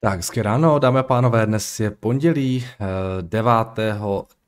[0.00, 2.66] Tak, hezké ráno, dámy a pánové, dnes je pondělí
[3.20, 3.78] 9.
[3.78, 3.98] Eh,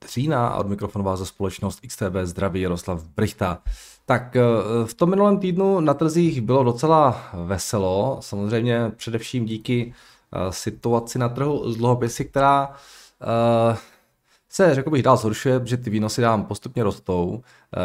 [0.08, 3.62] října a od mikrofonu vás za společnost XTB zdraví Jaroslav Brichta.
[4.06, 4.42] Tak eh,
[4.85, 9.94] v tom minulém týdnu na trzích bylo docela veselo, samozřejmě především díky
[10.32, 12.72] eh, situaci na trhu z dluhopisy, která
[14.48, 17.42] se, řekl bych, dál zhoršuje, že ty výnosy nám postupně rostou.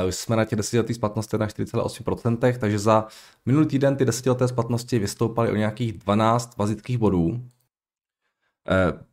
[0.07, 3.07] Už jsme na těch desetiletých splatnostech na 4,8%, takže za
[3.45, 7.41] minulý týden ty desetileté splatnosti vystoupaly o nějakých 12 bazických bodů.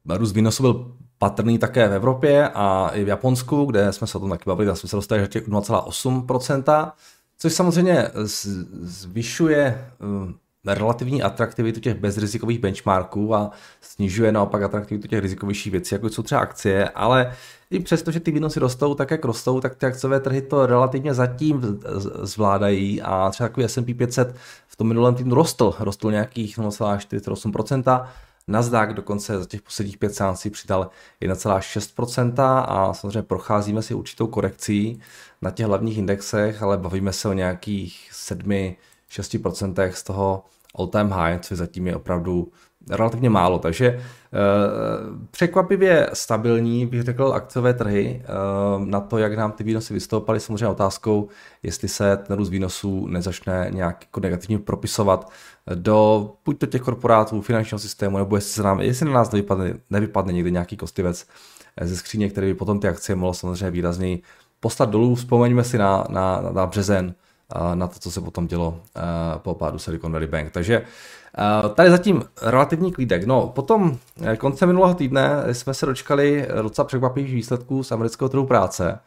[0.07, 4.19] Uh, růst výnosu byl patrný také v Evropě a i v Japonsku, kde jsme se
[4.19, 6.93] o tom taky bavili, tam jsme se dostali na těch 0,8%,
[7.39, 8.09] což samozřejmě
[8.83, 10.33] zvyšuje uh,
[10.67, 16.41] relativní atraktivitu těch bezrizikových benchmarků a snižuje naopak atraktivitu těch rizikovějších věcí, jako jsou třeba
[16.41, 17.33] akcie, ale
[17.71, 21.15] i přesto, že ty výnosy rostou tak, jak rostou, tak ty akciové trhy to relativně
[21.15, 21.81] zatím
[22.23, 24.35] zvládají a třeba takový S&P 500
[24.69, 28.07] v tom minulém týdnu rostl, rostl nějakých 0,48%,
[28.49, 30.91] Nasdaq dokonce za těch posledních pět sáncí přidal
[31.23, 35.01] 1,6% a samozřejmě procházíme si určitou korekcí
[35.43, 38.75] na těch hlavních indexech, ale bavíme se o nějakých 7
[39.11, 42.53] 6% z toho all-time high, což zatím je opravdu
[42.91, 43.59] relativně málo.
[43.59, 43.99] Takže e,
[45.31, 48.23] překvapivě stabilní, bych řekl, akciové trhy.
[48.25, 48.27] E,
[48.85, 51.29] na to, jak nám ty výnosy vystoupaly, samozřejmě otázkou,
[51.63, 55.31] jestli se ten růst výnosů nezačne nějak jako negativně propisovat
[55.75, 59.75] do buď do těch korporátů, finančního systému, nebo jestli, se nám, jestli na nás nevypadne,
[59.91, 61.27] nevypadne někdy nějaký kostivec
[61.81, 64.23] ze skříně, který by potom ty akcie mohlo samozřejmě výrazněji
[64.61, 65.15] poslat dolů.
[65.15, 67.15] Vzpomeňme si na, na, na březen,
[67.75, 68.81] na to, co se potom dělo
[69.37, 70.51] po pádu Silicon Valley Bank.
[70.51, 70.83] Takže
[71.75, 73.25] tady zatím relativní klídek.
[73.25, 78.47] No, potom e, konce minulého týdne jsme se dočkali docela překvapivých výsledků z amerického trhu
[78.47, 78.99] práce.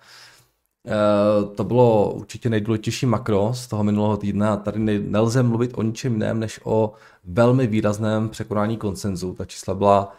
[1.55, 6.13] To bylo určitě nejdůležitější makro z toho minulého týdne a tady nelze mluvit o ničem
[6.13, 9.33] jiném, než o velmi výrazném překonání koncenzu.
[9.33, 10.15] Ta čísla byla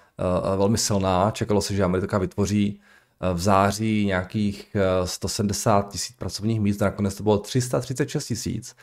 [0.56, 2.81] velmi silná, čekalo se, že Amerika vytvoří
[3.32, 8.77] v září nějakých 170 eh, tisíc pracovních míst, nakonec to bylo 336 tisíc.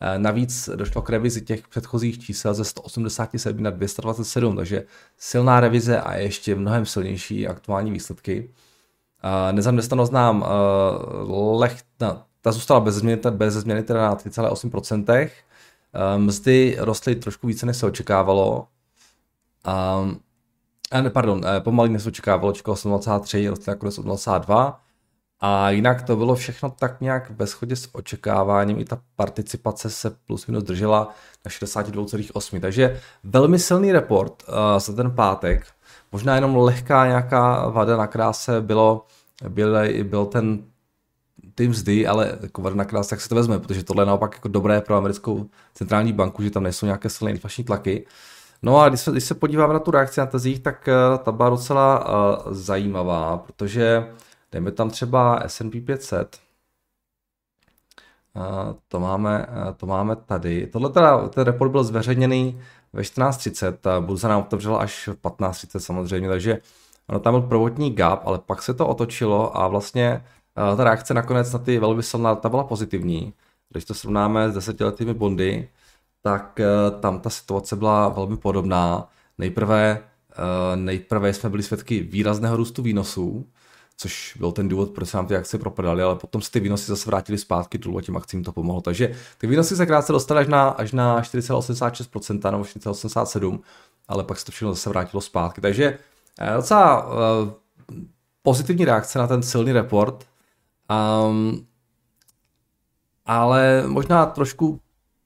[0.00, 4.84] Eh, navíc došlo k revizi těch předchozích čísel ze 187 na 227, takže
[5.18, 8.50] silná revize a ještě mnohem silnější aktuální výsledky.
[9.22, 10.44] Eh, nezaměstnanost nám
[11.52, 11.76] leh,
[12.40, 15.30] ta zůstala bez změny, bez změny teda na 3,8%.
[16.16, 18.66] Mzdy rostly trošku více, než se očekávalo.
[19.64, 20.04] A
[21.02, 24.80] ne, pardon, eh, pomalý očekával, očekával jsem 0,3, roste nakonec 0,2.
[25.40, 30.10] A jinak to bylo všechno tak nějak ve shodě s očekáváním, i ta participace se
[30.26, 32.60] plus minus držela na 62,8.
[32.60, 35.66] Takže velmi silný report uh, za ten pátek.
[36.12, 39.06] Možná jenom lehká nějaká vada na kráse bylo,
[39.48, 40.64] byl, byl ten
[41.54, 44.34] ty mzdy, ale jako vada na kráse, jak se to vezme, protože tohle je naopak
[44.34, 48.06] jako dobré pro americkou centrální banku, že tam nejsou nějaké silné inflační tlaky.
[48.64, 51.32] No a když se, když se podíváme na tu reakci na tezích, tak uh, ta
[51.32, 54.08] byla docela uh, zajímavá, protože
[54.52, 56.40] dejme tam třeba S&P 500,
[58.36, 58.42] uh,
[58.88, 60.66] to, máme, uh, to máme tady.
[60.66, 62.60] Tohle teda, ten report byl zveřejněný
[62.92, 66.58] ve 14.30, burza nám otevřela až v 15.30 samozřejmě, takže
[67.06, 70.24] ono tam byl prvotní gap, ale pak se to otočilo a vlastně
[70.70, 73.34] uh, ta reakce nakonec na ty velmi silná, ta byla pozitivní.
[73.70, 75.68] Když to srovnáme s desetiletými bondy,
[76.24, 76.66] tak eh,
[77.00, 79.08] tam ta situace byla velmi podobná.
[79.38, 79.98] Nejprve,
[80.32, 83.46] eh, nejprve jsme byli svědky výrazného růstu výnosů,
[83.96, 86.86] což byl ten důvod, proč se nám ty akcie propadaly, ale potom se ty výnosy
[86.86, 88.80] zase vrátily zpátky dolů a těm akcím to pomohlo.
[88.80, 93.60] Takže ty výnosy se krátce dostaly až na, až na 4,86% nebo 4,87%,
[94.08, 95.60] ale pak se to všechno zase vrátilo zpátky.
[95.60, 95.98] Takže
[96.40, 97.12] eh, docela uh,
[98.42, 100.26] pozitivní reakce na ten silný report,
[101.28, 101.66] um,
[103.26, 104.80] ale možná trošku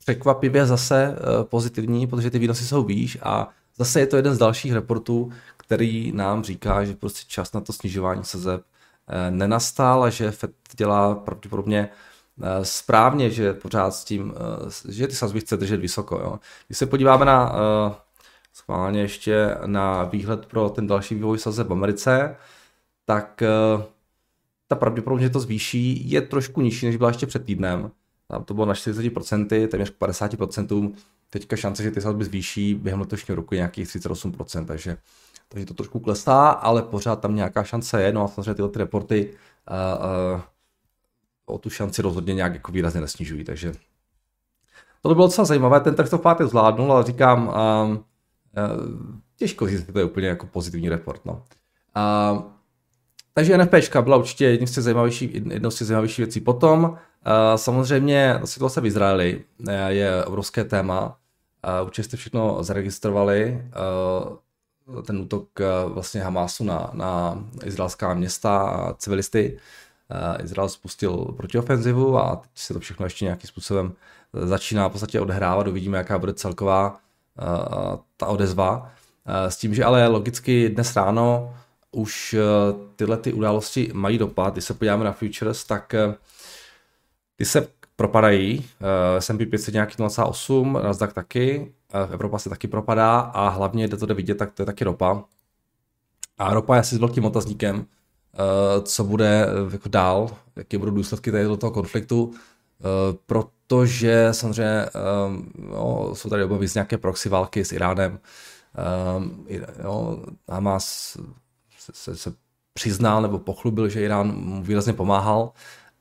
[0.08, 3.48] překvapivě zase eh, pozitivní, protože ty výnosy jsou výš a
[3.78, 7.72] zase je to jeden z dalších reportů, který nám říká, že prostě čas na to
[7.72, 8.62] snižování sazeb
[9.08, 11.88] eh, nenastal a že FED dělá pravděpodobně
[12.42, 14.34] eh, správně, že pořád s tím,
[14.88, 16.16] že ty sazby chce držet vysoko.
[16.16, 16.38] Jo.
[16.66, 17.52] Když se podíváme na
[18.52, 22.36] schválně ještě na výhled pro ten další vývoj sazeb v Americe,
[23.04, 23.42] tak
[24.68, 27.90] ta pravděpodobně to zvýší je trošku nižší, než byla ještě před týdnem.
[28.28, 30.92] Tam to bylo na 40%, téměř k 50%.
[31.30, 34.96] Teďka šance, že ty sazby zvýší během letošního roku nějakých 38%, takže,
[35.48, 38.12] takže to trošku klesá, ale pořád tam nějaká šance je.
[38.12, 39.30] No a samozřejmě tyhle ty reporty
[39.70, 40.40] uh, uh,
[41.46, 43.72] o tu šanci rozhodně nějak jako výrazně nesnižují, takže
[45.02, 45.80] to by bylo docela zajímavé.
[45.80, 48.00] Ten trh to v pátek zvládnul, ale říkám, uh, uh,
[49.36, 51.24] těžko říct, že to je úplně jako pozitivní report.
[51.24, 51.42] No.
[52.32, 52.42] Uh,
[53.34, 56.40] takže NFPčka byla určitě jednou z těch zajímavějších, jednou z těch zajímavějších věcí.
[56.40, 56.98] Potom
[57.56, 61.16] Samozřejmě situace v Izraeli eh, je obrovské téma.
[61.84, 63.64] Určitě jste všechno zaregistrovali.
[65.06, 65.48] ten útok
[65.86, 69.58] vlastně Hamásu na, na izraelská města a civilisty.
[70.42, 73.92] Izrael spustil protiofenzivu a teď se to všechno ještě nějakým způsobem
[74.32, 75.66] začíná v podstatě odehrávat.
[75.66, 76.98] Uvidíme, jaká bude celková
[78.16, 78.92] ta odezva.
[79.26, 81.54] S tím, že ale logicky dnes ráno
[81.90, 82.36] už
[82.96, 84.52] tyhle ty události mají dopad.
[84.52, 85.94] Když se podíváme na futures, tak
[87.38, 88.66] ty se propadají.
[89.18, 91.72] S&P 500 nějaký 0,8, Nasdaq taky,
[92.12, 95.24] Evropa se taky propadá a hlavně, kde to jde vidět, tak to je taky ropa.
[96.38, 97.86] A ropa je asi s velkým otazníkem,
[98.82, 102.34] co bude jako dál, jaké budou důsledky tady toho konfliktu,
[103.26, 104.86] protože samozřejmě
[105.58, 108.18] no, jsou tady obavy z nějaké proxy války s Iránem.
[109.84, 111.16] Jo, Hamas
[111.78, 112.32] se, se, se
[112.74, 115.52] přiznal nebo pochlubil, že Irán mu výrazně pomáhal.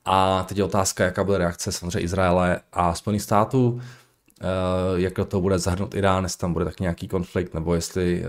[0.10, 3.82] A teď je otázka, jaká bude reakce samozřejmě Izraele a Spojených států,
[4.42, 4.46] eh,
[4.96, 8.28] jak do toho bude zahrnout Irán, jestli tam bude tak nějaký konflikt, nebo jestli eh,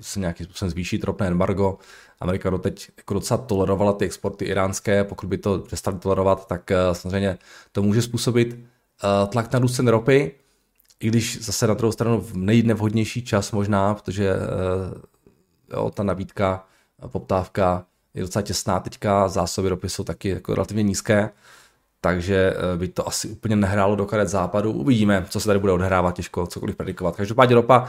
[0.00, 1.78] se nějakým způsobem zvýší tropné embargo.
[2.20, 6.76] Amerika doteď jako docela tolerovala ty exporty iránské, pokud by to přestali tolerovat, tak eh,
[6.92, 7.38] samozřejmě
[7.72, 8.58] to může způsobit
[9.28, 10.34] tlak na růst cen ropy,
[11.00, 14.34] i když zase na druhou stranu v nejnevhodnější čas možná, protože
[15.72, 16.64] jo, ta nabídka,
[17.06, 21.30] poptávka je docela těsná teďka, zásoby ropy jsou taky jako relativně nízké,
[22.00, 24.72] takže eh, by to asi úplně nehrálo do karet západu.
[24.72, 27.16] Uvidíme, co se tady bude odhrávat, těžko cokoliv predikovat.
[27.16, 27.88] Každopádně ropa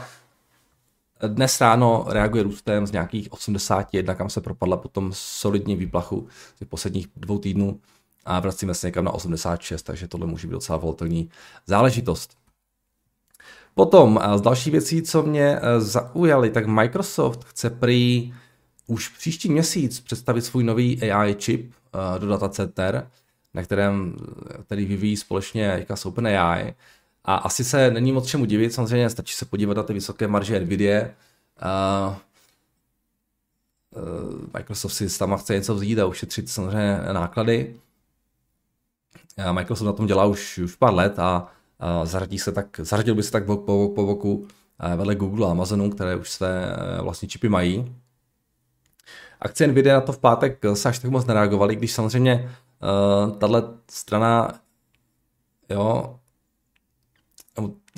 [1.26, 6.28] dnes ráno reaguje růstem z nějakých 81, kam se propadla potom solidní výplachu
[6.62, 7.80] z posledních dvou týdnů
[8.24, 11.30] a vracíme se někam na 86, takže tohle může být docela volatilní
[11.66, 12.36] záležitost.
[13.74, 18.34] Potom eh, z další věcí, co mě eh, zaujaly, tak Microsoft chce prý
[18.90, 23.10] už příští měsíc představit svůj nový AI čip uh, do datacenter,
[23.54, 24.16] na kterém,
[24.66, 26.74] který vyvíjí společně jako OpenAI.
[27.24, 30.60] A asi se není moc čemu divit, samozřejmě stačí se podívat na ty vysoké marže
[30.60, 31.02] NVIDIA.
[31.02, 32.14] Uh,
[34.54, 37.76] Microsoft si tam chce něco vzít a ušetřit samozřejmě náklady.
[39.52, 41.52] Microsoft na tom dělá už, už pár let a
[42.04, 44.46] zařadí se tak, zařadil by se tak po, po, po boku
[44.96, 47.94] vedle Google a Amazonu, které už své vlastní čipy mají.
[49.40, 52.50] Akcie Nvidia na to v pátek se až tak moc nereagovaly, když samozřejmě
[53.24, 54.60] uh, tahle strana,
[55.70, 56.18] jo,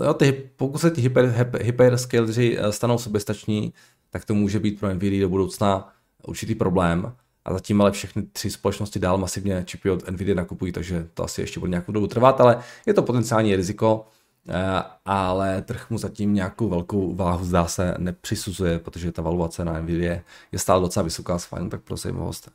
[0.00, 3.72] jo ty, pokud se ty hyper, hyper, hyperscaleři eh, stanou soběstační,
[4.10, 5.92] tak to může být pro Nvidia do budoucna
[6.26, 7.12] určitý problém.
[7.44, 11.40] A zatím ale všechny tři společnosti dál masivně čipy od Nvidia nakupují, takže to asi
[11.40, 14.06] ještě bude nějakou dobu trvat, ale je to potenciální riziko.
[14.48, 19.80] Eh, ale trh mu zatím nějakou velkou váhu zdá se nepřisuzuje, protože ta valuace na
[19.80, 20.20] Nvidia
[20.52, 22.50] je stále docela vysoká s fajn, tak pro zajímavost.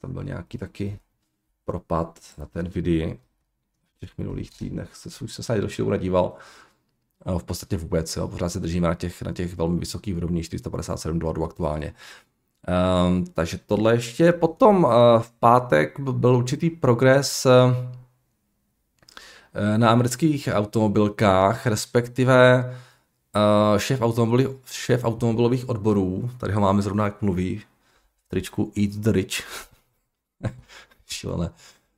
[0.00, 0.98] Tam byl nějaký taky
[1.64, 3.14] propad na ten Nvidia
[3.96, 6.32] v těch minulých týdnech, se, už se se další dobu nedíval.
[7.38, 8.28] V podstatě vůbec, jo.
[8.28, 11.94] pořád se držíme na těch, na těch velmi vysokých úrovních 457 dolarů aktuálně.
[13.08, 18.03] Um, takže tohle ještě potom uh, v pátek byl určitý progres uh, Eh,
[19.76, 22.64] na amerických automobilkách, respektive
[23.34, 27.62] uh, šéf, automobilových, šéf automobilových odborů, tady ho máme zrovna jak mluví,
[28.28, 29.42] tričku Eat the Rich,
[31.06, 31.50] šílené,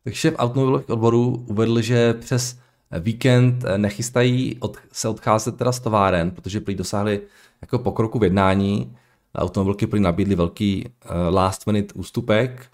[0.05, 2.59] tak šéf automobilových odborů uvedl, že přes
[3.01, 7.21] víkend nechystají od, se odcházet teda z továren, protože prý dosáhli
[7.61, 8.97] jako pokroku v jednání,
[9.35, 12.67] automobilky prý nabídly velký uh, last minute ústupek,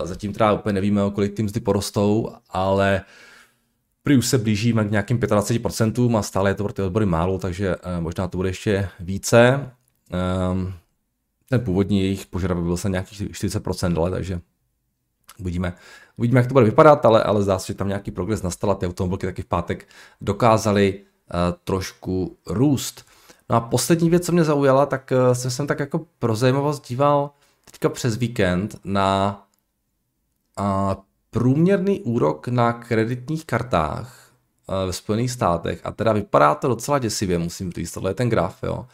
[0.00, 3.29] uh, zatím teda úplně nevíme, o kolik ty mzdy porostou, ale uh,
[4.02, 7.38] Prý už se blížíme k nějakým 25% a stále je to pro ty odbory málo,
[7.38, 9.70] takže uh, možná to bude ještě více.
[10.52, 10.74] Um,
[11.48, 14.40] ten původní jejich požadavek byl se nějakých 40%, ale takže
[15.38, 15.74] uvidíme,
[16.16, 18.74] uvidíme, jak to bude vypadat, ale, ale zdá se, že tam nějaký progres nastal a
[18.74, 19.88] ty automobilky taky v pátek
[20.20, 23.06] dokázaly uh, trošku růst.
[23.50, 26.88] No a poslední věc, co mě zaujala, tak uh, jsem se tak jako pro zajímavost
[26.88, 27.30] díval
[27.64, 29.42] teďka přes víkend na
[31.30, 34.32] průměrný úrok na kreditních kartách
[34.68, 38.28] eh, ve Spojených státech a teda vypadá to docela děsivě, musím říct, tohle je ten
[38.28, 38.86] graf, jo.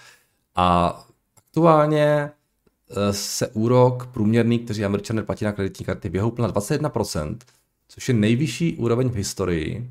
[0.55, 1.01] A
[1.37, 7.39] aktuálně eh, se úrok průměrný, kteří američané platí na kreditní karty, vyhoupl na 21%,
[7.89, 9.91] což je nejvyšší úroveň v historii.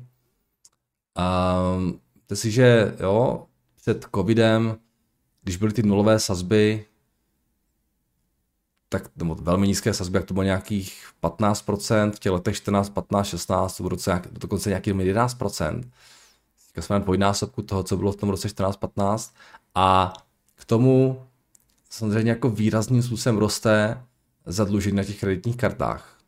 [1.16, 1.56] A
[2.26, 3.46] to si, že jo,
[3.80, 4.76] před covidem,
[5.42, 6.84] když byly ty nulové sazby,
[8.88, 13.26] tak nebo velmi nízké sazby, jak to bylo nějakých 15%, v těch letech 14, 15,
[13.26, 15.82] 16, v roce nějak, dokonce nějakých 11%.
[16.66, 19.34] Teďka jsme na dvojnásobku toho, co bylo v tom roce 14, 15
[19.74, 20.12] a
[20.54, 21.22] k tomu
[21.90, 24.02] samozřejmě jako výrazným způsobem roste
[24.46, 26.18] zadlužení na těch kreditních kartách.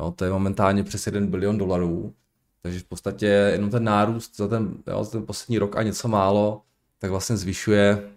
[0.00, 2.14] Jo, to je momentálně přes 1 bilion dolarů,
[2.62, 6.08] takže v podstatě jenom ten nárůst za ten, jo, za ten poslední rok a něco
[6.08, 6.62] málo,
[6.98, 8.10] tak vlastně zvyšuje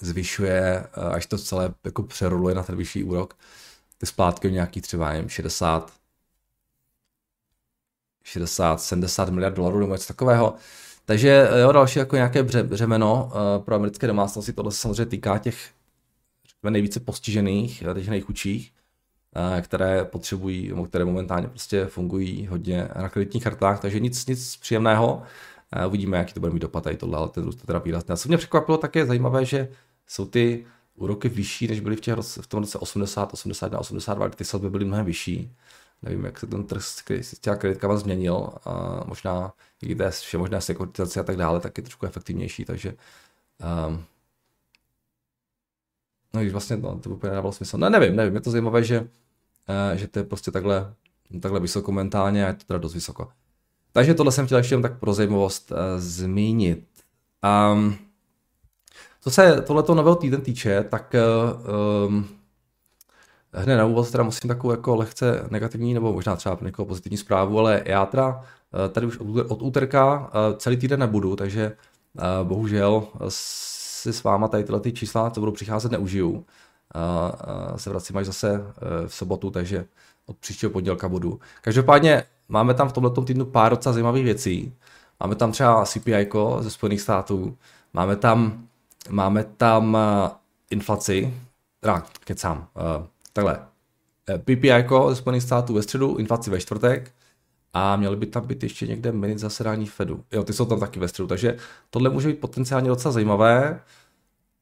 [0.00, 3.34] zvyšuje, až to celé jako přeroluje na ten vyšší úrok,
[3.98, 5.92] ty splátky o nějaký třeba nevím, 60,
[8.24, 10.54] 60, 70 miliard dolarů nebo něco takového.
[11.04, 15.70] Takže jo, další jako nějaké břemeno uh, pro americké domácnosti, tohle se samozřejmě týká těch
[16.62, 18.72] nejvíce postižených, těch nejchudších,
[19.60, 25.22] které potřebují, které momentálně prostě fungují hodně na kreditních kartách, takže nic, nic příjemného.
[25.86, 28.12] Uvidíme, jaký to bude mít dopad tady tohle, ale ten růst je teda výrazný.
[28.12, 29.68] A co mě překvapilo, také zajímavé, že
[30.08, 34.36] jsou ty úroky vyšší, než byly v, těch, v tom roce 80, 81, 82, kdy
[34.36, 35.56] ty sazby byly mnohem vyšší.
[36.02, 40.60] Nevím, jak se ten trh s těma kreditkama změnil a možná i té vše možné
[40.60, 42.94] sekuritizace a tak dále, tak je trošku efektivnější, takže
[43.88, 44.04] um,
[46.34, 47.78] no když vlastně no, to úplně nedávalo smysl.
[47.78, 49.06] Ne, nevím, nevím, je to zajímavé, že, uh,
[49.94, 50.94] že to je prostě takhle,
[51.40, 53.28] takhle vysoko mentálně a je to teda dost vysoko.
[53.92, 56.86] Takže tohle jsem chtěl ještě jen tak pro zajímavost uh, zmínit.
[57.72, 58.07] Um,
[59.28, 61.14] co se tohleto nového týden týče, tak
[62.06, 62.28] um,
[63.52, 67.58] hned na úvod teda musím takovou jako lehce negativní, nebo možná třeba někoho pozitivní zprávu,
[67.58, 68.44] ale já teda
[68.86, 69.18] eh, tady už
[69.48, 71.76] od úterka eh, celý týden nebudu, takže
[72.42, 76.44] bohužel si s váma tady tyhle ty čísla, co budou přicházet, neužiju.
[77.76, 78.64] Se vracím až zase
[79.06, 79.86] v sobotu, takže
[80.26, 81.40] od příštího pondělka budu.
[81.62, 84.72] Každopádně máme tam v tomto týdnu pár docela zajímavých věcí.
[85.20, 86.28] Máme tam třeba CPI
[86.60, 87.56] ze Spojených států,
[87.92, 88.68] máme tam,
[89.10, 89.98] máme tam
[90.70, 91.34] inflaci,
[91.80, 92.68] teda kecám,
[93.32, 93.58] takhle,
[94.28, 97.12] eh, PPI ze Spojených států ve středu, inflaci ve čtvrtek
[97.72, 100.24] a měly by tam být ještě někde minit zasedání Fedu.
[100.32, 101.56] Jo, ty jsou tam taky ve středu, takže
[101.90, 103.80] tohle může být potenciálně docela zajímavé.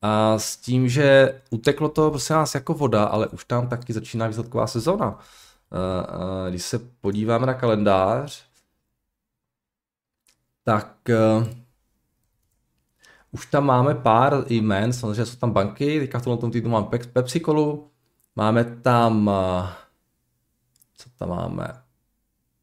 [0.02, 4.26] A s tím, že uteklo to prostě nás jako voda, ale už tam taky začíná
[4.26, 5.19] výsledková sezóna.
[5.19, 6.07] Eh,
[6.47, 8.45] eh, když se podíváme na kalendář,
[10.64, 10.97] tak
[13.37, 17.40] už tam máme pár jmén, samozřejmě jsou tam banky, teďka v tomto týdnu mám Pepsi
[17.40, 17.90] Colu,
[18.37, 19.69] Máme tam, eh,
[20.97, 21.83] co tam máme?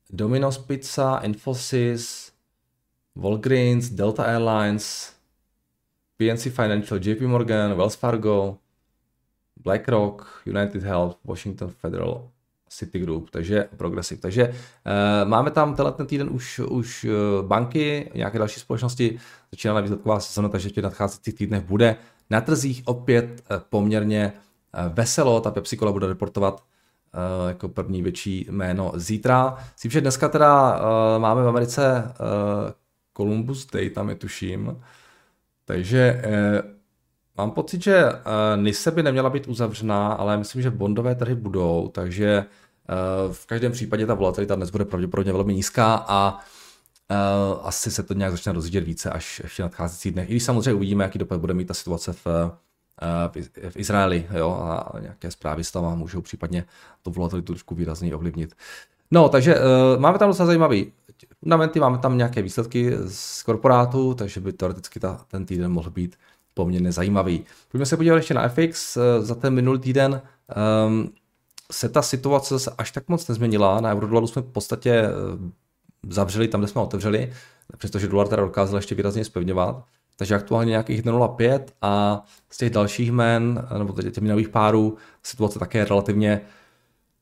[0.10, 2.34] Domino's Pizza, Infosys,
[3.15, 5.13] Walgreens, Delta Airlines,
[6.18, 8.58] PNC Financial, JP Morgan, Wells Fargo,
[9.63, 12.32] BlackRock, United Health, Washington Federal
[12.77, 14.22] Citigroup, takže Progressive.
[14.22, 19.20] Takže uh, máme tam tenhle ten týden už, už uh, banky, nějaké další společnosti,
[19.51, 21.96] začíná výsledková sezóna, takže v těch nadcházejících týdnech bude
[22.30, 24.34] na trzích opět uh, poměrně
[24.74, 26.63] Eh, veselo, ta Pepsi Cola bude reportovat
[27.48, 29.58] jako první větší jméno zítra.
[29.74, 30.80] Myslím, že dneska teda
[31.18, 32.13] máme v Americe
[33.18, 34.82] Columbus Day, tam je tuším.
[35.65, 36.22] Takže
[37.38, 38.03] mám pocit, že
[38.56, 42.46] NISE by neměla být uzavřená, ale myslím, že bondové trhy budou, takže
[43.31, 46.39] v každém případě ta volatilita dnes bude pravděpodobně velmi nízká a
[47.11, 50.29] Uh, asi se to nějak začne rozjíždět více až v nadcházejících dnech.
[50.29, 52.25] I když samozřejmě uvidíme, jaký dopad bude mít ta situace v,
[53.69, 56.65] v Izraeli jo, a nějaké zprávy stava můžou případně
[57.01, 58.55] to volatilitu trošku výrazně ovlivnit.
[59.11, 59.61] No, takže uh,
[60.01, 60.91] máme tam docela zajímavý
[61.39, 66.15] fundamenty, máme tam nějaké výsledky z korporátu, takže by teoreticky ta, ten týden mohl být
[66.53, 67.45] poměrně zajímavý.
[67.71, 68.97] Pojďme se podívat ještě na FX.
[69.19, 70.21] Za ten minulý týden
[70.87, 71.11] um,
[71.74, 73.82] se ta situace se až tak moc nezměnila.
[73.82, 75.50] Na eurodolaru jsme v podstatě uh,
[76.10, 77.34] zavřeli tam, kde jsme otevřeli,
[77.77, 79.84] přestože dolar teda dokázal ještě výrazně spevňovat
[80.15, 85.77] takže aktuálně nějakých 1,05 a z těch dalších jmen, nebo těch měnových párů, situace také
[85.77, 86.42] je relativně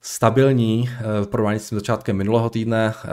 [0.02, 3.08] stabilní eh, v porovnání s tím začátkem minulého týdne, eh,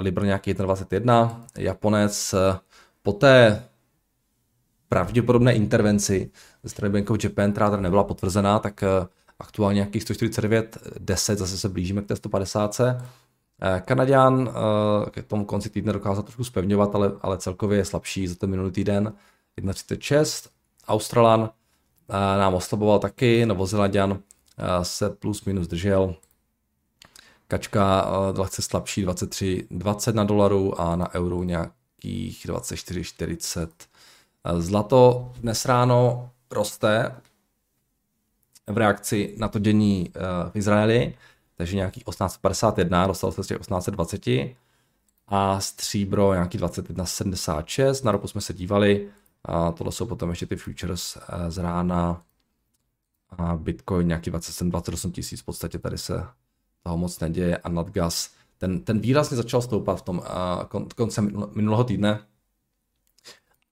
[0.00, 2.58] Libra nějaký 1,21, Japonec eh,
[3.02, 3.64] po té
[4.88, 6.30] pravděpodobné intervenci
[6.62, 8.84] ze strany Bank of Japan, která tady nebyla potvrzená, tak
[9.38, 12.80] aktuálně nějakých 149, 10, zase se blížíme k té 150.
[13.84, 14.50] Kanaďan
[15.10, 18.70] k tomu konci týdne dokázal trošku spevňovat, ale, ale celkově je slabší za ten minulý
[18.70, 19.12] týden.
[19.58, 20.48] 1,36.
[20.88, 21.50] Australan
[22.38, 24.18] nám oslaboval taky, Novozelandian
[24.82, 26.14] se plus minus držel.
[27.48, 33.68] Kačka lehce slabší 23, 20 na dolaru a na euro nějakých 24,40.
[34.58, 37.14] Zlato dnes ráno roste
[38.66, 40.12] v reakci na to dění
[40.50, 41.14] v Izraeli.
[41.56, 44.54] Takže nějaký 1851, dostal se z těch 1820
[45.28, 49.08] a stříbro nějaký 2176, na ropu jsme se dívali,
[49.44, 52.22] a tohle jsou potom ještě ty futures eh, z rána.
[53.30, 56.26] A Bitcoin nějaký 27, 28 tisíc, v podstatě tady se
[56.82, 57.56] toho moc neděje.
[57.56, 60.24] A nadgas, ten, ten výrazně začal stoupat v tom uh,
[60.68, 62.20] kon, koncem minulého týdne.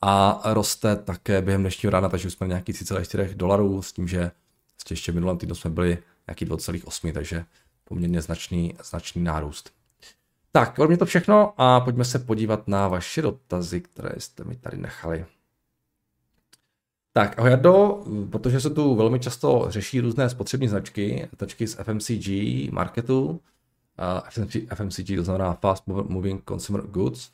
[0.00, 4.30] A roste také během dnešního rána, takže už jsme nějaký 3,4 dolarů s tím, že
[4.90, 7.44] ještě minulém týdnu jsme byli nějaký 2,8, takže
[7.84, 9.70] poměrně značný, značný nárůst.
[10.52, 14.56] Tak, od mě to všechno a pojďme se podívat na vaše dotazy, které jste mi
[14.56, 15.26] tady nechali.
[17.12, 22.28] Tak, ahoj Jardo, protože se tu velmi často řeší různé spotřební značky, značky z FMCG
[22.72, 23.40] marketu,
[24.30, 27.30] FMCG, FMCG to znamená Fast Moving Consumer Goods,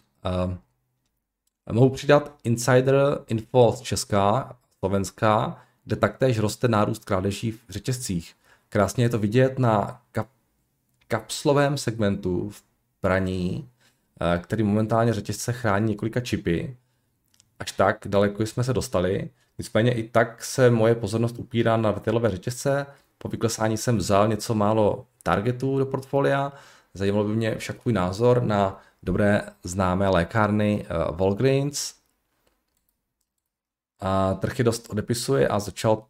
[1.72, 8.34] mohu přidat Insider Info z Česka, Slovenska, kde taktéž roste nárůst krádeží v řetězcích.
[8.68, 10.26] Krásně je to vidět na kap-
[11.08, 12.62] kapslovém segmentu v
[13.00, 13.68] praní,
[14.20, 16.76] uh, který momentálně řetězce chrání několika čipy.
[17.58, 19.30] Až tak daleko jsme se dostali.
[19.58, 22.86] Nicméně i tak se moje pozornost upírá na retailové řetězce.
[23.18, 26.52] Po vyklesání jsem vzal něco málo targetů do portfolia.
[26.94, 31.94] Zajímalo by mě však tvůj názor na dobré známé lékárny uh, Walgreens.
[34.00, 36.04] A trh je dost odepisuje a začal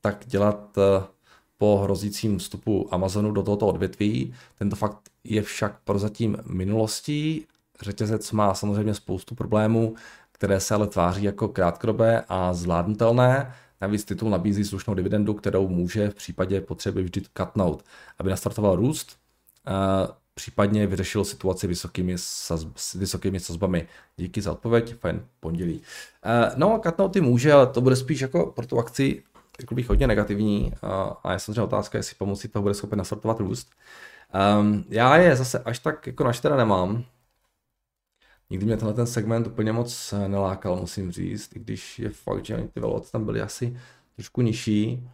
[0.00, 1.04] tak dělat uh,
[1.58, 4.34] po hrozícím vstupu Amazonu do tohoto odvětví.
[4.58, 7.46] Tento fakt je však prozatím minulostí.
[7.80, 9.94] Řetězec má samozřejmě spoustu problémů,
[10.32, 13.54] které se ale tváří jako krátkodobé a zvládnutelné.
[13.80, 17.84] Navíc titul nabízí slušnou dividendu, kterou může v případě potřeby vždy katnout,
[18.18, 19.16] aby nastartoval růst,
[20.38, 23.88] případně vyřešil situaci vysokými, saz, s vysokými sazbami.
[24.16, 25.82] Díky za odpověď, fajn pondělí.
[26.56, 29.22] No, katnout může, ale to bude spíš jako pro tu akci
[29.60, 30.72] jako bych hodně negativní
[31.24, 33.70] a je samozřejmě otázka, jestli pomocí toho bude schopen nastartovat růst.
[34.60, 37.04] Um, já je zase až tak jako naštěra nemám,
[38.50, 42.68] Nikdy mě tenhle ten segment úplně moc nelákal, musím říct, i když je fakt, že
[42.74, 43.76] ty veloce tam byly asi
[44.14, 45.08] trošku nižší.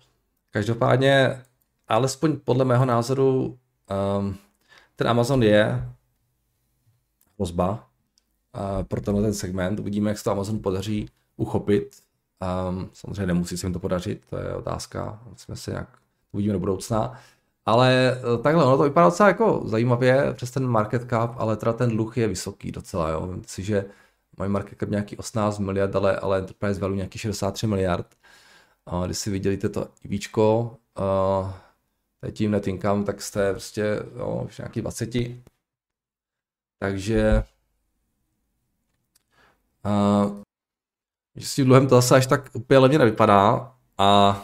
[0.50, 1.42] Každopádně,
[1.88, 3.58] alespoň podle mého názoru,
[4.18, 4.36] um,
[4.96, 5.88] ten Amazon je
[7.38, 7.70] hrozba
[8.56, 9.80] uh, pro tenhle ten segment.
[9.80, 12.04] Uvidíme, jak se to Amazon podaří uchopit.
[12.92, 15.88] Samozřejmě nemusí se jim to podařit, to je otázka, musíme se nějak
[16.32, 17.18] uvidíme do budoucna.
[17.66, 21.72] Ale eh, takhle, ono to vypadá docela jako zajímavě přes ten market cap, ale teda
[21.72, 23.26] ten dluh je vysoký docela, jo.
[23.26, 23.84] Vím si, že
[24.38, 28.06] mají market cap nějaký 18 miliard, ale, ale enterprise value nějaký 63 miliard.
[29.06, 31.50] Když si viděli to IVčko, uh,
[32.32, 35.10] tím net income, tak jste prostě jo, už nějaký 20.
[36.78, 37.44] Takže
[39.84, 40.42] uh,
[41.38, 44.40] s tím dluhem to zase až tak úplně levně nevypadá a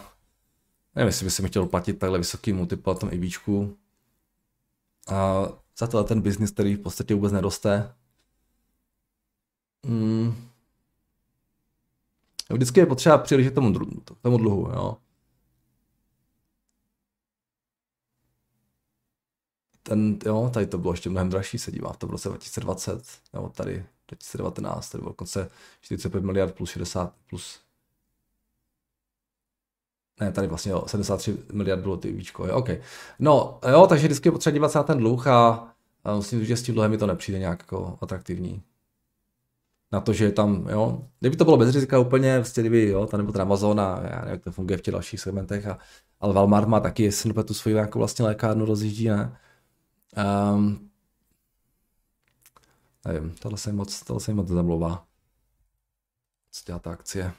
[0.94, 3.76] nevím, jestli by si mi chtěl platit takhle vysoký multiple na tom IBčku.
[5.08, 5.46] A
[5.78, 7.94] za to ten biznis, který v podstatě vůbec neroste.
[9.86, 10.50] Hmm.
[12.50, 13.72] Vždycky je potřeba přihlížet tomu,
[14.22, 14.96] tomu dluhu, jo.
[19.90, 23.48] Ten, jo, tady to bylo ještě mnohem dražší, se dívá to v roce 2020, nebo
[23.48, 25.50] tady 2019, tady bylo dokonce
[25.80, 27.60] 45 miliard plus 60, plus
[30.20, 32.68] ne, tady vlastně jo, 73 miliard bylo ty víčko, jo, OK.
[33.18, 35.68] No, jo, takže vždycky je potřeba dívat se na ten dluh a,
[36.04, 38.62] a musím říct, že s tím dluhem mi to nepřijde nějak jako atraktivní.
[39.92, 43.20] Na to, že tam, jo, kdyby to bylo bez rizika úplně, vlastně kdyby, jo, tam
[43.20, 45.78] nebo ten Amazon a já nevím, jak to funguje v těch dalších segmentech, a,
[46.20, 49.36] ale Walmart má taky, jestli tu svoji jako vlastně lékárnu rozjíždí, ne?
[50.16, 50.90] Um,
[53.04, 55.06] nevím, tohle se moc, tohle se moc zamlouvá.
[56.50, 57.32] Co dělá ta akcie?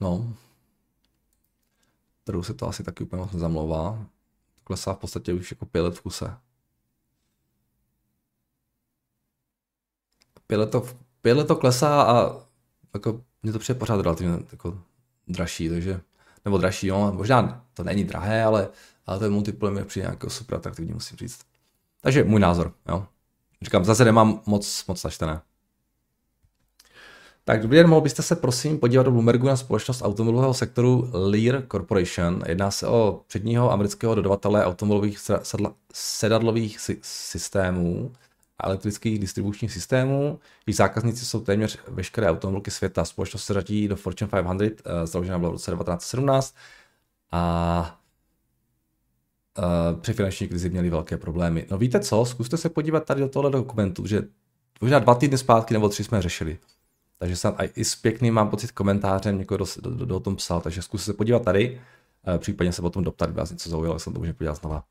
[0.00, 0.36] No,
[2.22, 4.06] kterou se to asi taky úplně moc nezamlouvá.
[4.64, 6.38] Klesá v podstatě už jako pět let v kuse.
[10.46, 10.86] Pět let to,
[11.22, 12.46] pět let to klesá a
[12.94, 14.82] jako mně to přijde pořád relativně jako
[15.28, 16.00] dražší, takže,
[16.46, 18.68] nebo dražší, jo, možná to není drahé, ale,
[19.06, 21.40] ale ten multiple mi přijde jako super atraktivní, musím říct.
[22.00, 23.06] Takže můj názor, jo.
[23.62, 25.40] Říkám, zase nemám moc, moc načtené.
[27.44, 31.62] Tak dobrý den, mohl byste se prosím podívat do Bloombergu na společnost automobilového sektoru Lear
[31.72, 32.42] Corporation.
[32.46, 35.18] Jedná se o předního amerického dodavatele automobilových
[35.92, 38.12] sedadlových systémů
[38.58, 40.40] a elektrických distribučních systémů.
[40.66, 43.04] Jejich zákazníci jsou téměř veškeré automobilky světa.
[43.04, 46.54] Společnost se řadí do Fortune 500, eh, založena byla v roce 1917
[47.32, 48.00] a
[49.58, 51.66] uh, při finanční krizi měli velké problémy.
[51.70, 54.22] No víte co, zkuste se podívat tady do tohle dokumentu, že
[54.80, 56.58] možná dva týdny zpátky nebo tři jsme řešili.
[57.18, 60.60] Takže jsem i s pěkným, mám pocit, komentářem někdo do, do, do, do tom psal,
[60.60, 61.80] takže zkus se podívat tady,
[62.26, 64.84] eh, případně se potom doptat, kdyby vás něco zaujalo, jsem to můžu podívat znova.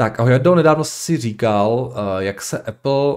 [0.00, 3.16] Tak ahoj, Jardo, nedávno si říkal, eh, jak se Apple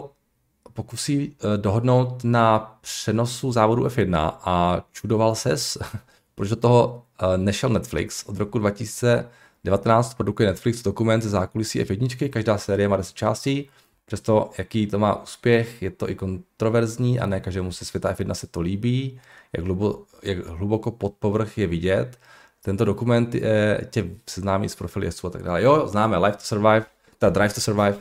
[0.74, 5.78] pokusí eh, dohodnout na přenosu závodu F1 a čudoval ses,
[6.36, 7.04] proč do toho
[7.38, 8.24] nešel Netflix.
[8.24, 13.69] Od roku 2019 produkuje Netflix dokument ze zákulisí F1, každá série má 10 částí,
[14.06, 18.34] Přesto, jaký to má úspěch, je to i kontroverzní a ne každému se světa F1
[18.34, 19.19] se to líbí,
[19.54, 22.19] jak, hlubo, jak hluboko pod povrch je vidět.
[22.65, 25.63] Tento dokument je, tě seznámí s profily jezdců a tak dále.
[25.63, 26.86] Jo, známe Life to Survive,
[27.17, 27.95] ta Drive to Survive,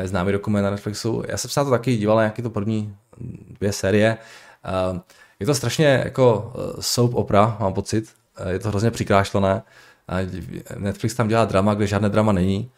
[0.00, 1.22] je známý dokument na Netflixu.
[1.28, 2.96] Já jsem se na to taky díval na nějaké to první
[3.60, 4.18] dvě série.
[5.40, 8.12] Je to strašně jako soap opera, mám pocit.
[8.48, 9.62] Je to hrozně přikrášlené.
[10.76, 12.70] Netflix tam dělá drama, kde žádné drama není,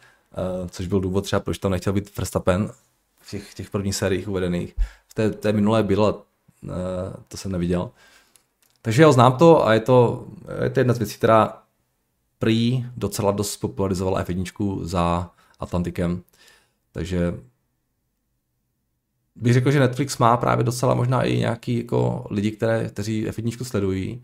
[0.69, 2.71] což byl důvod třeba, proč tam nechtěl být Verstappen
[3.21, 4.75] v těch, těch prvních sériích uvedených.
[5.07, 6.23] V té, té minulé bylo,
[7.27, 7.91] to jsem neviděl.
[8.85, 10.27] Takže já znám to a je to,
[10.63, 11.63] je to jedna z věcí, která
[12.39, 16.23] prý docela dost popularizovala F1 za Atlantikem.
[16.91, 17.33] Takže
[19.35, 23.63] bych řekl, že Netflix má právě docela možná i nějaký jako lidi, které, kteří F1
[23.63, 24.23] sledují.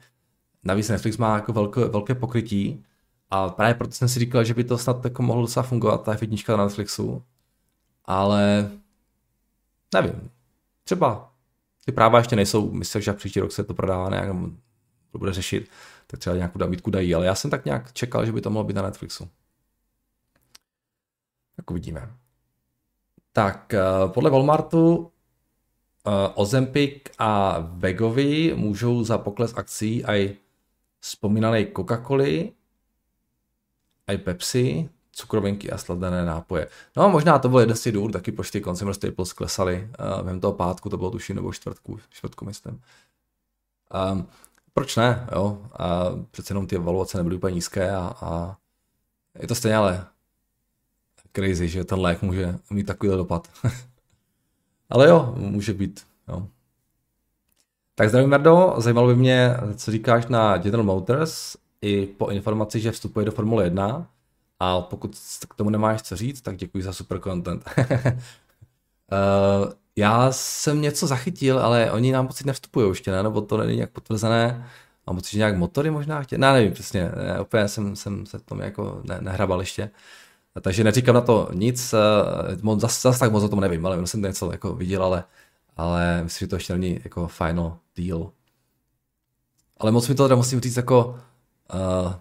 [0.64, 2.86] Navíc Netflix má jako velké, velké pokrytí
[3.30, 6.14] a právě proto jsem si říkal, že by to snad jako mohlo docela fungovat, ta
[6.14, 7.24] F1 na Netflixu.
[8.06, 8.72] Ale
[9.94, 10.30] nevím.
[10.84, 11.29] Třeba
[11.90, 14.30] ty práva ještě nejsou, myslím, že příští rok se to prodává nějak,
[15.12, 15.70] to bude řešit,
[16.08, 18.64] tak třeba nějakou nabídku dají, ale já jsem tak nějak čekal, že by to mohlo
[18.64, 19.30] být na Netflixu.
[21.56, 22.12] Tak uvidíme.
[23.34, 25.12] Tak eh, podle Walmartu
[26.08, 30.38] eh, Ozempic a Vegovi můžou za pokles akcí i
[31.00, 32.52] vzpomínané Coca-Coly,
[34.08, 36.68] i Pepsi, cukrovinky a sladené nápoje.
[36.98, 40.22] No možná to byl jeden z těch důvodů, taky proč ty consumer staples klesaly uh,
[40.22, 42.82] během toho pátku, to bylo tuším, nebo čtvrtku, čtvrtku myslím.
[44.12, 44.28] Um,
[44.74, 45.62] proč ne, jo?
[45.80, 48.58] A přece jenom ty evaluace nebyly úplně nízké a, a
[49.40, 50.06] je to stejně ale
[51.34, 53.48] crazy, že ten lék může mít takový dopad.
[54.90, 56.48] ale jo, může být, jo.
[57.96, 62.92] Tak zdravím, Merdo, zajímalo by mě, co říkáš na General Motors i po informaci, že
[62.92, 64.08] vstupuje do Formule 1
[64.60, 65.18] a pokud
[65.50, 67.64] k tomu nemáš co říct, tak děkuji za super content.
[67.78, 73.24] uh, já jsem něco zachytil, ale oni nám pocit nevstupují ještě, ne?
[73.24, 74.70] nebo to není nějak potvrzené.
[75.08, 78.40] Mám pocit, že nějak motory možná chtějí, ne, nevím přesně, ne, úplně jsem, jsem se
[78.40, 79.90] tomu jako ne, nehrabal ještě.
[80.62, 81.96] Takže neříkám na to nic,
[82.64, 85.24] uh, zase zas tak moc o tom nevím, ale jsem něco jako viděl, ale,
[85.78, 88.32] ale myslím, že to ještě není jako final deal.
[89.78, 91.20] Ale moc mi to teda musím říct jako
[91.74, 92.14] uh,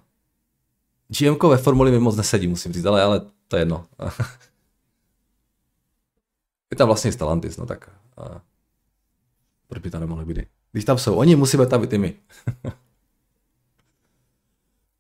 [1.09, 3.87] GM ve formuli mi moc nesedí, musím říct, ale, ale to je jedno.
[6.71, 8.39] je tam vlastně Stellantis, no tak uh,
[9.69, 10.39] proč by tam nemohli být?
[10.73, 12.17] Když tam jsou oni, musíme tam být i my.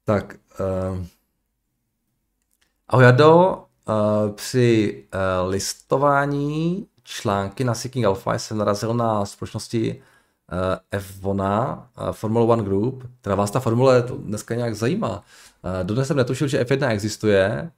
[0.04, 1.06] tak, uh,
[2.88, 10.02] ahoj Jado, uh, při uh, listování články na Seeking Alpha jsem narazil na společnosti
[10.92, 15.16] F1, uh, Formula One Group, která vás ta formule dneska nějak zajímá.
[15.16, 15.22] Uh,
[15.82, 17.70] dodnes jsem netušil, že F1 existuje,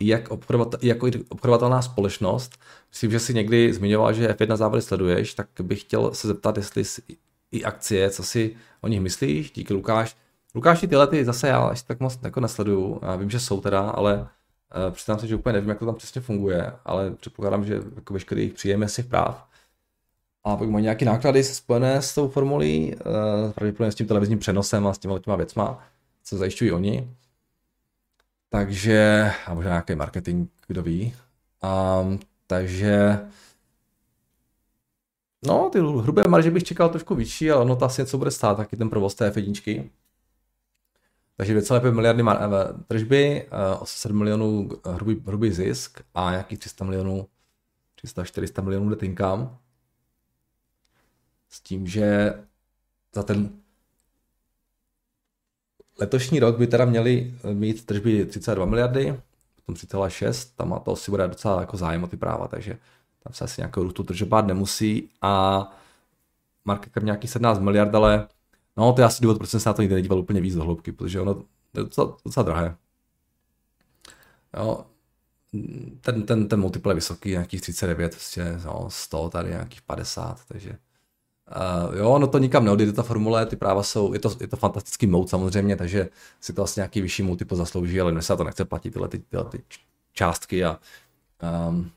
[0.00, 2.58] jak obchodovat, jako obchodovatelná společnost.
[2.90, 6.82] Myslím, že si někdy zmiňoval, že F1 závody sleduješ, tak bych chtěl se zeptat, jestli
[7.52, 10.16] i akcie, co si o nich myslíš, díky Lukáš.
[10.54, 13.80] Lukáši, tyhle ty zase já až tak moc jako nesleduju, já vím, že jsou teda,
[13.80, 14.28] ale
[14.90, 18.48] přiznám se, že úplně nevím, jak to tam přesně funguje, ale předpokládám, že jako veškerý
[18.50, 19.49] příjem je si práv.
[20.44, 24.86] A pak mají nějaké náklady spojené s tou formulí, uh, pravděpodobně s tím televizním přenosem
[24.86, 25.84] a s těma těma věcma,
[26.24, 27.10] co zajišťují oni.
[28.48, 31.14] Takže, a možná nějaký marketing, kdo ví.
[32.02, 33.20] Um, takže
[35.46, 38.56] No, ty hrubé marže bych čekal trošku vyšší, ale ono to asi něco bude stát,
[38.56, 39.90] taky ten provoz té F1.
[41.36, 43.48] Takže 2,5 miliardy mar- tržby,
[43.80, 47.26] 800 milionů hrubý, hrubý zisk a nějakých 300 milionů,
[48.04, 49.56] 300-400 milionů net income.
[51.50, 52.34] S tím, že
[53.14, 53.50] za ten
[55.98, 59.20] letošní rok by teda měli mít tržby 32 miliardy,
[59.56, 62.78] potom 3,6, tam to asi bude docela jako zájem o ty práva, takže
[63.22, 65.66] tam se asi nějakou růstu tržebát nemusí a
[66.64, 68.28] market cap nějaký 17 miliard, ale
[68.76, 70.64] no to je asi důvod, proč jsem se na to nikdy nedíval úplně víc do
[70.64, 71.42] hloubky, protože ono
[71.74, 72.76] je docela, docela drahé.
[74.56, 74.86] Jo,
[76.00, 80.78] ten, ten, ten multiple je vysoký, nějakých 39, prostě, no, 100, tady nějakých 50, takže
[81.56, 84.56] Uh, jo, no to nikam neodjde, ta formule, ty práva jsou, je to, je to
[84.56, 86.08] fantastický mode samozřejmě, takže
[86.40, 89.18] si to asi nějaký vyšší multiple zaslouží, ale dnes se to nechce platit tyhle, ty,
[89.18, 89.62] tyhle ty
[90.12, 90.78] částky a
[91.68, 91.90] um,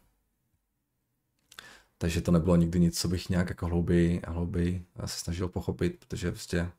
[1.97, 5.99] takže to nebylo nikdy nic, co bych nějak jako hlouběji a hlouběji se snažil pochopit,
[5.99, 6.69] protože prostě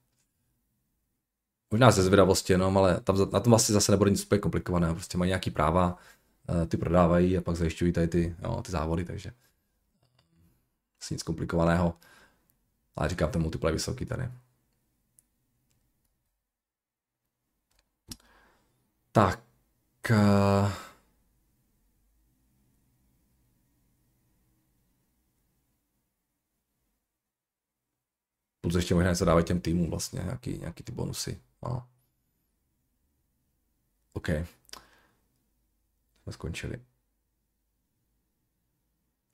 [1.70, 5.18] možná ze zvědavosti jenom, ale tam, na tom asi zase nebude nic úplně komplikovaného, prostě
[5.18, 5.96] mají nějaký práva,
[6.48, 9.32] eh, ty prodávají a pak zajišťují tady ty, jo, ty závody, takže
[11.02, 11.94] asi nic komplikovaného.
[12.96, 14.28] Ale říkám, ten multiple je vysoký tady.
[19.12, 19.40] Tak.
[20.10, 20.72] Uh...
[28.60, 31.42] Plus ještě možná se dávají těm týmům vlastně nějaký, nějaký ty bonusy.
[31.62, 31.88] No.
[34.12, 34.28] OK.
[36.22, 36.93] Jsme skončili.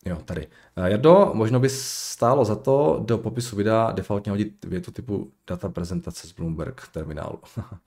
[0.06, 0.48] Jo, tady.
[0.76, 5.68] Eh, Jardo, možno by stálo za to do popisu videa defaultně hodit větu typu data
[5.68, 7.38] prezentace z Bloomberg terminálu.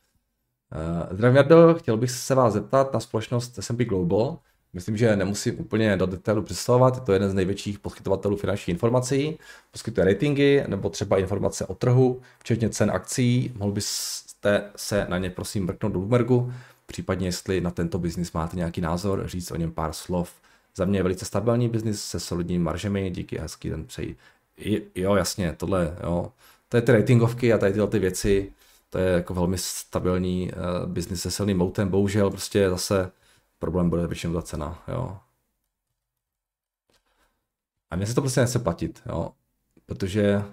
[0.76, 4.40] Eh, zdravím Jardo, chtěl bych se vás zeptat na společnost S&P Global.
[4.74, 9.40] Myslím, že nemusím úplně do detailu představovat, je to jeden z největších poskytovatelů finančních informací,
[9.72, 13.54] poskytuje ratingy nebo třeba informace o trhu, včetně cen akcí.
[13.56, 16.54] Mohl byste se na ně prosím mrknout do Bloombergu,
[16.86, 20.34] případně jestli na tento biznis máte nějaký názor, říct o něm pár slov.
[20.76, 24.18] Za mě je velice stabilní biznis se solidními maržemi, díky hezký ten přeji.
[24.96, 26.32] Jo, jasně, tohle, jo.
[26.70, 28.54] To je ty ratingovky a tady tyhle ty věci,
[28.90, 33.12] to je jako velmi stabilní uh, biznis se silným moutem, bohužel prostě zase
[33.60, 35.18] problém bude většinou ta cena, jo.
[37.92, 39.32] A mně se to prostě nechce platit, jo,
[39.86, 40.44] protože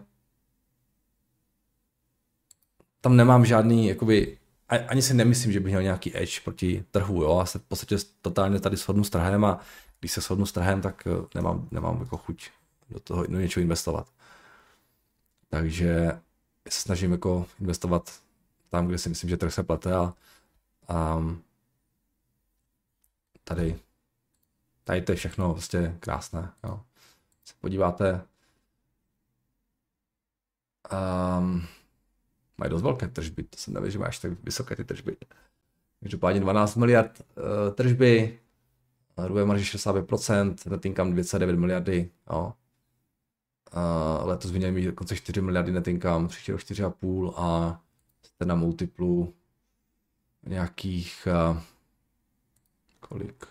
[3.00, 7.38] tam nemám žádný, jakoby, ani si nemyslím, že bych měl nějaký edge proti trhu, jo,
[7.38, 9.60] já se v podstatě totálně tady shodnu s trhem a
[10.00, 12.50] když se shodnu s trhem, tak eh, nemám, nemám jako chuť
[12.90, 14.08] do toho do něčeho investovat.
[15.48, 16.20] Takže
[16.68, 18.20] se snažím jako investovat
[18.68, 20.14] tam, kde si myslím, že trh se plete a,
[20.88, 21.18] a
[23.44, 23.80] tady,
[24.84, 26.52] tady to je všechno prostě krásné.
[26.64, 26.80] Jo.
[27.44, 28.24] Se podíváte,
[31.38, 31.66] um,
[32.58, 35.16] mají dost velké tržby, to jsem nevěděl, že máš tak vysoké ty tržby.
[36.02, 38.40] Každopádně 12 miliard uh, tržby,
[39.20, 42.52] hrubé marže 65%, net income 2,9 miliardy, jo.
[43.76, 47.80] Uh, letos by měli mít dokonce 4 miliardy net income, příští rok 4,5 a
[48.22, 49.34] jste na multiplu
[50.46, 51.58] nějakých uh,
[53.00, 53.46] kolik?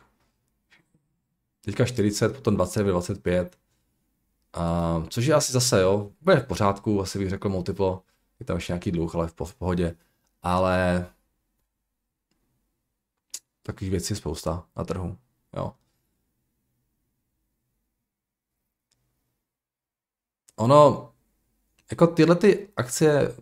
[1.65, 3.57] Teďka 40, potom 20, 25.
[4.57, 8.03] Uh, což je asi zase, jo, bude v pořádku, asi bych řekl multiplo.
[8.39, 9.95] Je tam ještě nějaký dluh, ale v, v pohodě.
[10.41, 11.07] Ale
[13.63, 15.17] takových věcí je spousta na trhu.
[15.57, 15.73] Jo.
[20.55, 21.11] Ono,
[21.91, 23.35] jako tyhle ty akcie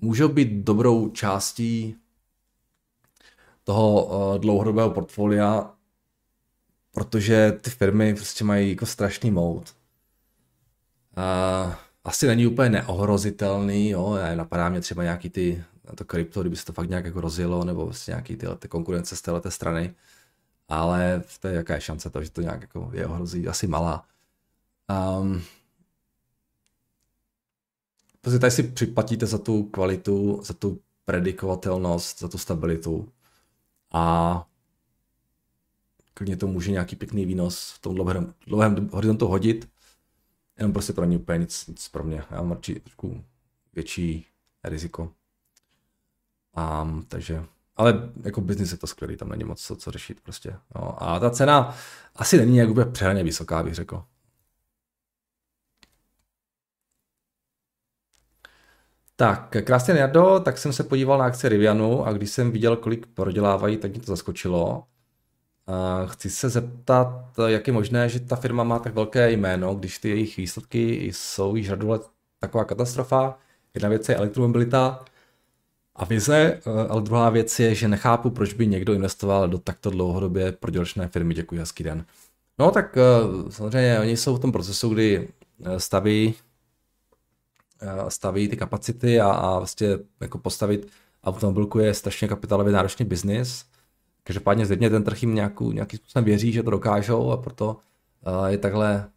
[0.00, 1.96] můžou být dobrou částí
[3.64, 5.74] toho uh, dlouhodobého portfolia,
[6.92, 9.76] protože ty firmy prostě mají jako strašný mout.
[11.16, 11.74] Uh,
[12.04, 16.72] asi není úplně neohrozitelný, jo, napadá mě třeba nějaký ty, to krypto, kdyby se to
[16.72, 19.94] fakt nějak jako rozjelo, nebo vlastně nějaký tyhle ty konkurence z této strany,
[20.68, 24.04] ale to je jaká je šance to, že to nějak jako je ohrozí, asi malá.
[25.20, 25.42] Um,
[28.26, 33.08] Prostě tady si připlatíte za tu kvalitu, za tu predikovatelnost, za tu stabilitu
[33.92, 34.46] a
[36.14, 39.68] klidně to může nějaký pěkný výnos v tom dlouhém, dlouhém horizontu hodit,
[40.58, 42.24] jenom prostě pro ní úplně nic, nic pro mě.
[42.30, 43.24] Já mám radši trošku
[43.72, 44.26] větší
[44.64, 45.12] riziko.
[46.82, 47.44] Um, takže,
[47.76, 50.56] ale jako biznis je to skvělý, tam není moc co, co řešit prostě.
[50.74, 51.74] No, a ta cena
[52.16, 54.04] asi není nějak úplně přehraně vysoká, bych řekl.
[59.16, 63.06] Tak, krásně Jardo, tak jsem se podíval na akci Rivianu a když jsem viděl, kolik
[63.06, 64.84] prodělávají, tak mě to zaskočilo.
[66.06, 70.08] Chci se zeptat, jak je možné, že ta firma má tak velké jméno, když ty
[70.08, 72.02] jejich výsledky jsou již řadu let
[72.38, 73.38] taková katastrofa.
[73.74, 75.04] Jedna věc je elektromobilita
[75.96, 80.52] a vize, ale druhá věc je, že nechápu, proč by někdo investoval do takto dlouhodobě
[80.52, 81.34] prodělečné firmy.
[81.34, 82.04] Děkuji, hezký den.
[82.58, 83.02] No tak eh,
[83.52, 85.28] samozřejmě oni jsou v tom procesu, kdy
[85.64, 86.34] eh, staví
[87.80, 89.88] Eh, staví ty kapacity a, a vlastně
[90.20, 90.88] jako postavit
[91.24, 93.64] automobilku je strašně kapitálově náročný biznis.
[94.24, 97.76] Každopádně zřejmě ten trh jim nějakou, nějakým způsobem věří, že to dokážou a proto
[98.46, 99.08] je takhle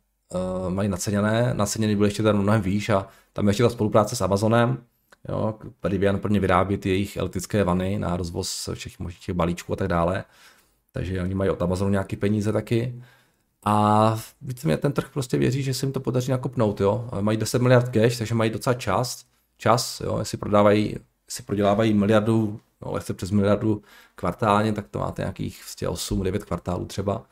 [0.70, 1.54] mají naceněné.
[1.54, 4.84] Naceněný byl ještě ten mnohem výš a tam je ještě ta spolupráce s Amazonem.
[5.30, 9.76] Jo, Rivian pro ně vyrábí ty jejich elektrické vany na rozvoz všech možných balíčků a
[9.76, 10.24] tak dále.
[10.92, 13.04] Takže oni mají od Amazonu nějaké peníze taky.
[13.66, 17.10] A víceméně ten trh prostě věří, že se jim to podaří nakopnout, jo.
[17.22, 19.26] Mají 10 miliard cash, takže mají docela čas,
[19.58, 20.96] čas, jo, jestli prodávají,
[21.28, 23.82] jestli prodělávají miliardu, no, lehce přes miliardu
[24.16, 27.24] kvartálně, tak to máte nějakých 8, 9 kvartálů třeba,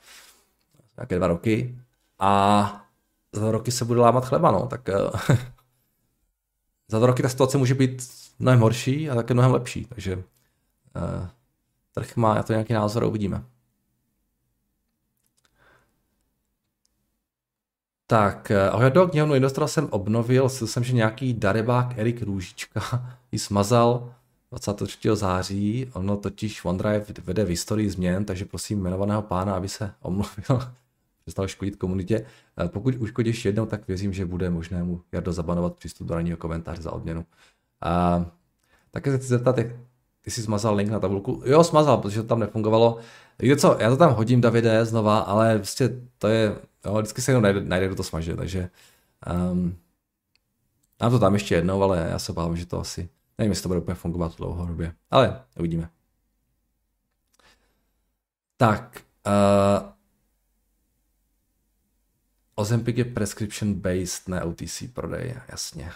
[0.97, 1.75] nějaké dva roky.
[2.19, 2.85] A
[3.33, 4.95] za roky se bude lámat chleba, no, tak eh,
[6.87, 10.23] za dva roky ta situace může být mnohem horší a také mnohem lepší, takže uh,
[11.93, 13.43] trh má na to nějaký názor a uvidíme.
[18.09, 22.81] Tak, eh, ahoj do knihovnu investora jsem obnovil, slyšel jsem, že nějaký darebák Erik Růžička
[23.31, 24.13] ji smazal
[24.51, 25.09] 23.
[25.13, 30.73] září, ono totiž OneDrive vede v historii změn, takže prosím jmenovaného pána, aby se omluvil,
[31.27, 32.25] přestal škodit komunitě.
[32.57, 36.37] Eh, pokud uškodíš jednou, tak věřím, že bude možné mu Jardo zabanovat přístup do ranního
[36.37, 37.25] komentáře za odměnu.
[37.81, 38.25] A,
[38.91, 39.67] také se chci zeptat, jak
[40.21, 41.41] ty jsi smazal link na tabulku.
[41.45, 42.97] Jo, smazal, protože to tam nefungovalo.
[43.39, 47.31] Víte co, já to tam hodím, Davide, znova, ale prostě to je jo, vždycky se
[47.31, 48.69] jenom najde, najde kdo to smaže, takže
[49.51, 49.75] um,
[51.01, 53.69] nám to tam ještě jednou, ale já se bávám, že to asi, nevím, jestli to
[53.69, 55.89] bude úplně fungovat dlouhodobě, ale uvidíme.
[58.57, 59.96] Tak, uh,
[62.59, 65.91] Ozempic je prescription based, ne OTC prodej, jasně.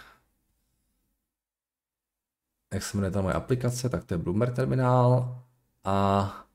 [2.74, 5.38] Jak se jmenuje ta moje aplikace, tak to je Bloomberg terminál.
[5.84, 6.46] A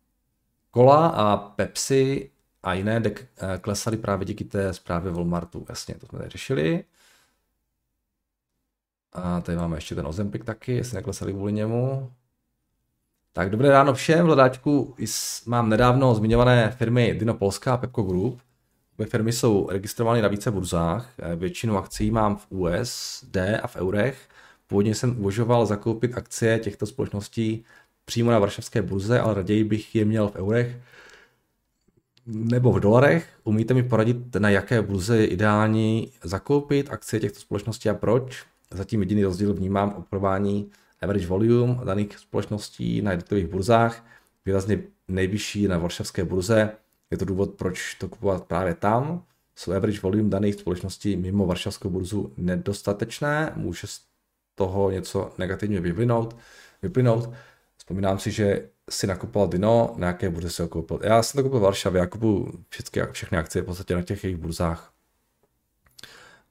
[0.70, 2.30] kola a Pepsi
[2.62, 5.66] a jiné dek eh, klesaly právě díky té zprávě Walmartu.
[5.68, 6.84] Jasně, to jsme tady řešili.
[9.12, 12.12] A tady máme ještě ten Ozempic taky, jestli neklesaly kvůli němu.
[13.32, 14.28] Tak dobré ráno všem, v
[15.46, 18.45] mám nedávno zmiňované firmy Dino Polska a Pepco Group.
[18.96, 23.76] Obě firmy jsou registrovány na více burzách, eh, většinu akcí mám v USD a v
[23.76, 24.28] eurech.
[24.66, 27.64] Původně jsem uvažoval zakoupit akcie těchto společností
[28.04, 30.76] přímo na varšavské burze, ale raději bych je měl v eurech
[32.26, 33.28] nebo v dolarech.
[33.44, 38.44] Umíte mi poradit, na jaké burze je ideální zakoupit akcie těchto společností a proč?
[38.70, 40.70] Zatím jediný rozdíl vnímám obchodování
[41.02, 44.04] average volume daných společností na jednotlivých burzách,
[44.46, 46.70] výrazně nejvyšší na varšavské burze.
[47.10, 49.24] Je to důvod, proč to kupovat právě tam.
[49.56, 54.00] Jsou average volume daných společností mimo varšavskou burzu nedostatečné, může z
[54.54, 56.36] toho něco negativně vyvinout,
[56.82, 57.30] vyplynout.
[57.76, 61.00] Vzpomínám si, že si nakupoval Dino, na jaké burze si ho koupil.
[61.02, 64.24] Já jsem to koupil v Varšavě, já kupuju všechny, všechny akcie v podstatě na těch
[64.24, 64.92] jejich burzách.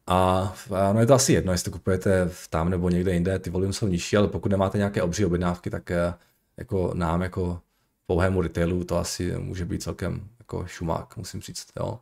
[0.08, 0.54] A
[0.94, 3.88] no je to asi jedno, jestli to kupujete tam nebo někde jinde, ty volumy jsou
[3.88, 6.14] nižší, ale pokud nemáte nějaké obří objednávky, tak eh,
[6.58, 7.60] jako nám, jako
[8.06, 11.68] pouhému retailu, to asi může být celkem jako šumák, musím říct.
[11.80, 12.00] Jo.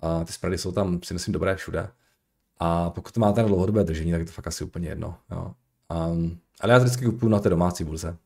[0.00, 1.88] A ty spready jsou tam, si myslím, dobré všude.
[2.58, 5.18] A pokud to máte na dlouhodobé držení, tak je to fakt asi úplně jedno.
[5.30, 5.54] Jo.
[6.10, 8.16] Um, ale já vždycky kupuju na té domácí burze.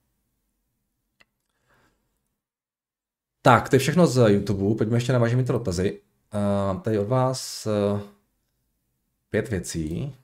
[3.42, 4.76] Tak, to je všechno z YouTube.
[4.76, 6.00] Pojďme ještě na vaše to dotazy.
[6.34, 8.00] Uh, mám tady od vás uh,
[9.30, 10.16] pět věcí.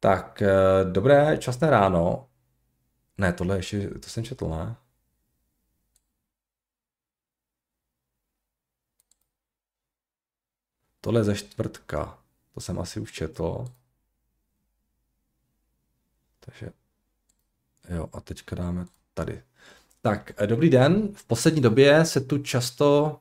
[0.00, 2.28] Tak, uh, dobré, časné ráno.
[3.18, 4.76] Ne, tohle ještě, to jsem četl, ne?
[11.06, 12.18] Tohle je ze čtvrtka.
[12.54, 13.64] To jsem asi už četl.
[16.40, 16.70] Takže
[17.96, 19.42] jo, a teďka dáme tady.
[20.02, 21.08] Tak, eh, dobrý den.
[21.14, 23.18] V poslední době se tu často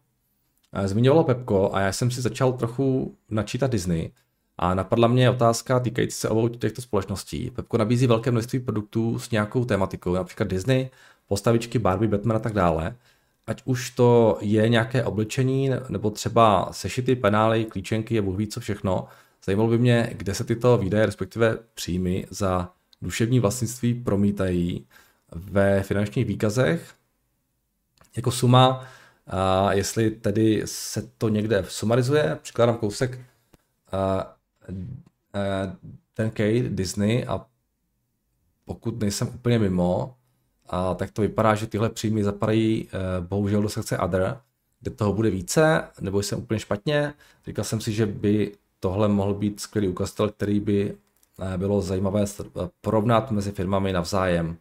[0.74, 4.12] eh, zmiňovalo Pepko a já jsem si začal trochu načítat Disney
[4.58, 7.52] a napadla mě otázka týkající se obou těchto společností.
[7.52, 10.90] Pepko nabízí velké množství produktů s nějakou tematikou, například Disney,
[11.28, 12.96] postavičky Barbie, Batman a tak dále.
[13.48, 18.60] Ať už to je nějaké oblečení, nebo třeba sešity, penály, klíčenky, je Bůh ví co
[18.60, 19.08] všechno.
[19.46, 24.88] Zajímalo by mě, kde se tyto výdaje, respektive příjmy za duševní vlastnictví promítají
[25.32, 26.94] ve finančních výkazech
[28.16, 28.88] jako suma,
[29.28, 33.20] a jestli tedy se to někde sumarizuje, přikládám kousek
[36.14, 37.46] ten K Disney a
[38.66, 40.16] pokud nejsem úplně mimo,
[40.70, 44.38] a tak to vypadá, že tyhle příjmy zapadají e, bohužel do sekce Other,
[44.80, 47.14] kde toho bude více, nebo jsem úplně špatně.
[47.46, 50.98] Říkal jsem si, že by tohle mohl být skvělý ukazatel, který by
[51.54, 52.26] e, bylo zajímavé
[52.82, 54.58] porovnat mezi firmami navzájem.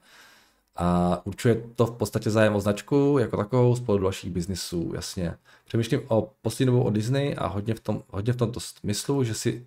[0.77, 5.35] A určuje to v podstatě zájem o značku jako takovou spolu dalších biznisů, jasně.
[5.65, 9.35] Přemýšlím o poslední dobou o Disney a hodně v, tom, hodně v tomto smyslu, že
[9.35, 9.67] si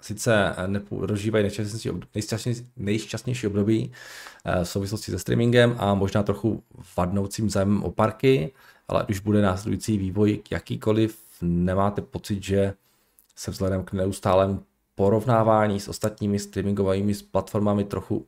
[0.00, 0.54] sice
[0.88, 3.92] prožívají nejšťastnější, nejšťastnější, nejšťastnější období
[4.44, 6.62] eh, v souvislosti se streamingem a možná trochu
[6.96, 8.52] vadnoucím zájemem o parky,
[8.88, 12.74] ale už bude následující vývoj jakýkoliv, nemáte pocit, že
[13.36, 14.62] se vzhledem k neustálému
[14.94, 18.26] porovnávání s ostatními streamingovými platformami trochu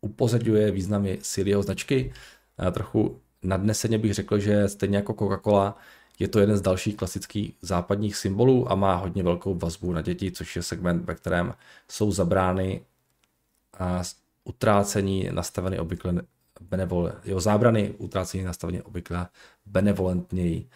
[0.00, 2.12] upozadňuje významy síly jeho značky.
[2.58, 5.74] A trochu nadneseně bych řekl, že stejně jako Coca-Cola
[6.18, 10.30] je to jeden z dalších klasických západních symbolů a má hodně velkou vazbu na děti,
[10.30, 11.54] což je segment, ve kterém
[11.90, 12.80] jsou zabrány
[13.78, 14.02] a
[14.44, 16.22] utrácení nastaveny obvykle
[16.60, 19.26] benevol, jeho zábrany utrácení nastaveny obvykle
[19.66, 20.68] benevolentněji.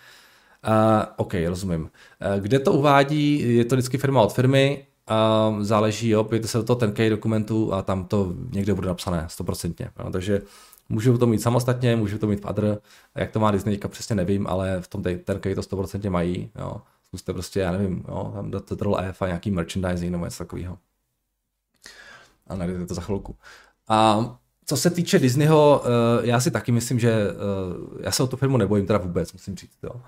[0.68, 1.82] Uh, OK, rozumím.
[1.82, 6.58] Uh, kde to uvádí, je to vždycky firma od firmy, a záleží, jo, pojďte se
[6.58, 9.90] do toho 10K dokumentu a tam to někde bude napsané, stoprocentně.
[10.12, 10.42] Takže
[10.90, 12.78] můžu to mít samostatně, můžu to mít v Other,
[13.14, 16.76] jak to má Disney, přesně nevím, ale v tom 10K to stoprocentně mají, jo.
[17.06, 20.78] Zkuste prostě, já nevím, jo, tam do Ctrl F a nějaký merchandising nebo něco takového.
[22.46, 23.36] A najdete to za chvilku.
[23.88, 24.20] A
[24.66, 28.36] co se týče Disneyho, eh, já si taky myslím, že eh, já se o tu
[28.36, 29.78] firmu nebojím teda vůbec, musím říct.
[29.82, 30.00] Jo.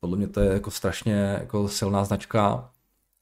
[0.00, 2.70] Podle mě to je jako strašně jako silná značka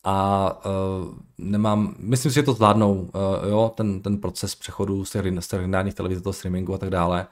[0.04, 5.10] a uh, nemám, myslím si, že to zvládnou, uh, jo, ten, ten proces přechodu z
[5.10, 5.22] těch
[5.52, 7.26] lineárních televizí do streamingu a tak dále.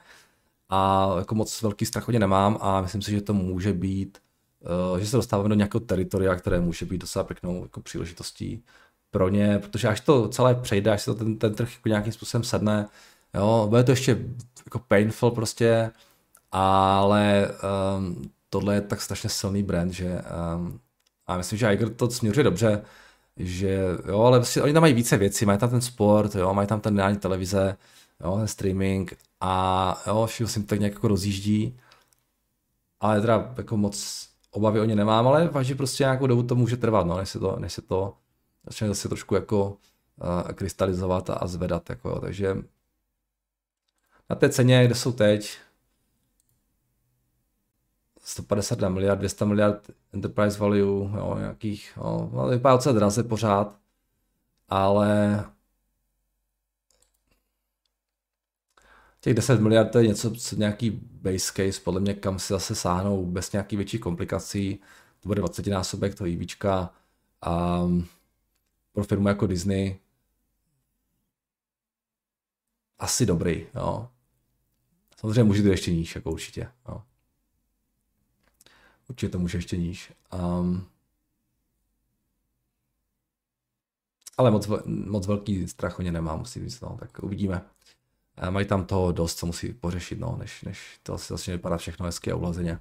[0.69, 4.19] a jako moc velký strach o ně nemám a myslím si, že to může být,
[4.93, 8.65] uh, že se dostáváme do nějakého teritoria, které může být docela pěknou jako příležitostí
[9.11, 12.13] pro ně, protože až to celé přejde, až se to ten, ten trh jako nějakým
[12.13, 12.89] způsobem sedne,
[13.35, 14.19] jo, bude to ještě
[14.67, 15.91] jako painful prostě,
[16.53, 17.49] ale
[17.99, 20.23] um, tohle je tak strašně silný brand, že
[20.57, 20.81] um,
[21.31, 22.83] a myslím, že Iger to směřuje dobře,
[23.37, 26.69] že jo, ale prostě oni tam mají více věcí, mají tam ten sport, jo, mají
[26.69, 27.77] tam ten reální televize,
[28.25, 31.79] jo, ten streaming a jo, všechno si tak nějak jako rozjíždí,
[33.01, 36.77] ale teda jako moc obavy o ně nemám, ale vážně prostě nějakou dobu to může
[36.77, 38.15] trvat, no, než se to, než se to
[38.67, 42.57] začne zase trošku jako uh, krystalizovat a, a zvedat, jako, jo, takže
[44.31, 45.59] na té ceně, kde jsou teď,
[48.31, 53.79] 150 miliard, 200 miliard enterprise value, jo, nějakých, jo, no, vypadá docela draze pořád,
[54.69, 55.45] ale
[59.21, 62.75] těch 10 miliard to je něco, co nějaký base case, podle mě, kam si zase
[62.75, 64.81] sáhnou bez nějakých větších komplikací,
[65.21, 66.95] to bude 20 násobek toho EVčka
[67.43, 67.83] a
[68.93, 69.99] pro firmu jako Disney
[72.99, 74.09] asi dobrý, jo.
[75.17, 77.03] Samozřejmě může to ještě níž, jako určitě, jo.
[79.11, 80.13] Určitě to může ještě níž.
[80.33, 80.87] Um,
[84.37, 87.63] ale moc, moc velký strach o ně nemám, musím říct, no, tak uvidíme.
[88.37, 91.77] A mají tam toho dost, co musí pořešit, no, než, než to asi začne vypadat
[91.77, 92.81] všechno hezky a ulazeně.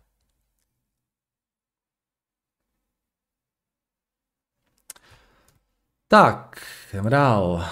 [6.07, 6.61] Tak,
[6.93, 7.65] jdeme dál.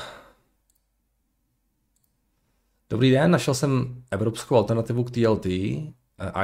[2.90, 5.46] Dobrý den, našel jsem evropskou alternativu k TLT,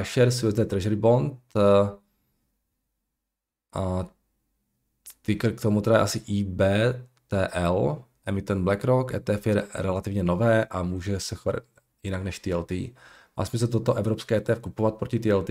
[0.02, 1.40] iShares USD Treasury Bond,
[3.74, 4.06] a
[5.22, 11.20] ticker k tomu teda je asi IBTL, emitent BlackRock, ETF je relativně nové a může
[11.20, 11.64] se chovat
[12.04, 12.72] jinak než TLT.
[13.38, 15.50] Má smysl toto evropské ETF kupovat proti TLT?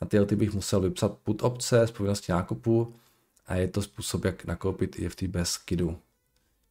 [0.00, 2.94] Na TLT bych musel vypsat put opce s povinností nákupu
[3.46, 5.98] a je to způsob, jak nakoupit EFT bez KIDu.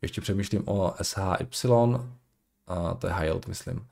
[0.02, 1.48] Ještě přemýšlím o SHY,
[2.68, 3.88] a to je high yield, myslím.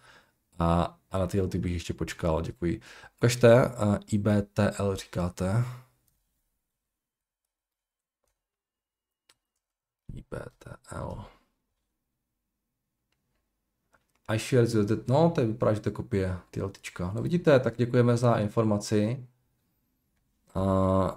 [0.59, 2.81] A, a na TLT bych ještě počkal, děkuji.
[3.17, 3.71] Ukažte,
[4.07, 5.65] IBTL říkáte.
[10.13, 11.25] IPTL.
[14.33, 17.11] iShares USD, no to vypadá, že to kopie TLTčka.
[17.15, 19.27] No vidíte, tak děkujeme za informaci.
[20.55, 21.11] Uh,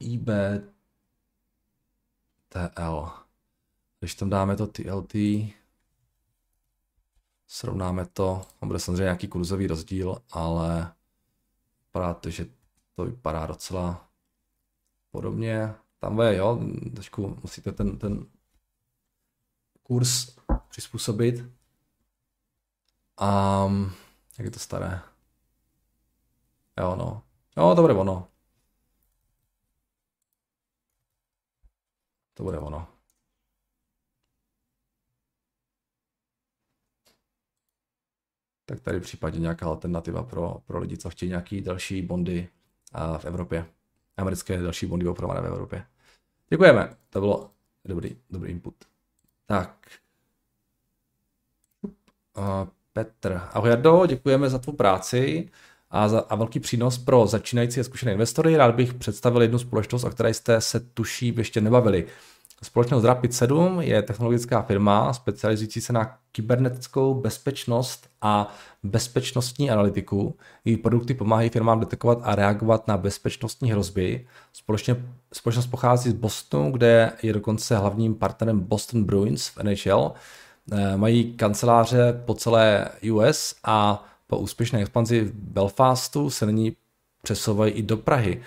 [0.00, 0.72] IBTL.
[4.00, 5.14] Když tam dáme to TLT,
[7.46, 10.92] srovnáme to, tam bude samozřejmě nějaký kurzový rozdíl, ale
[11.86, 12.46] vypadá to, že
[12.96, 14.11] to vypadá docela
[15.12, 15.74] podobně.
[15.98, 16.60] Tam je, jo,
[16.94, 18.26] trošku musíte ten, ten
[19.82, 20.36] kurz
[20.68, 21.44] přizpůsobit.
[23.16, 23.92] A um,
[24.38, 25.00] jak je to staré?
[26.78, 27.22] Jo, no.
[27.56, 28.28] Jo, to bude ono.
[32.34, 32.88] To bude ono.
[38.64, 42.48] Tak tady případně nějaká alternativa pro, pro lidi, co chtějí nějaký další bondy
[43.18, 43.74] v Evropě
[44.16, 45.84] americké další bondy opravované v Evropě.
[46.50, 47.50] Děkujeme, to bylo
[47.84, 48.74] dobrý, dobrý input.
[49.46, 49.76] Tak.
[52.92, 53.40] Petr.
[53.52, 55.50] Ahoj Jardo, děkujeme za tvou práci
[55.90, 58.56] a, za, a velký přínos pro začínající a zkušené investory.
[58.56, 62.06] Rád bych představil jednu společnost, o které jste se tuší ještě nebavili.
[62.62, 70.36] Společnost Rapid7 je technologická firma specializující se na kybernetickou bezpečnost a bezpečnostní analytiku.
[70.64, 74.26] Její produkty pomáhají firmám detekovat a reagovat na bezpečnostní hrozby.
[74.52, 74.96] Společně,
[75.32, 80.12] společnost pochází z Bostonu, kde je dokonce hlavním partnerem Boston Bruins v NHL.
[80.72, 86.76] Eh, mají kanceláře po celé US a po úspěšné expanzi v Belfastu se nyní
[87.22, 88.42] přesouvají i do Prahy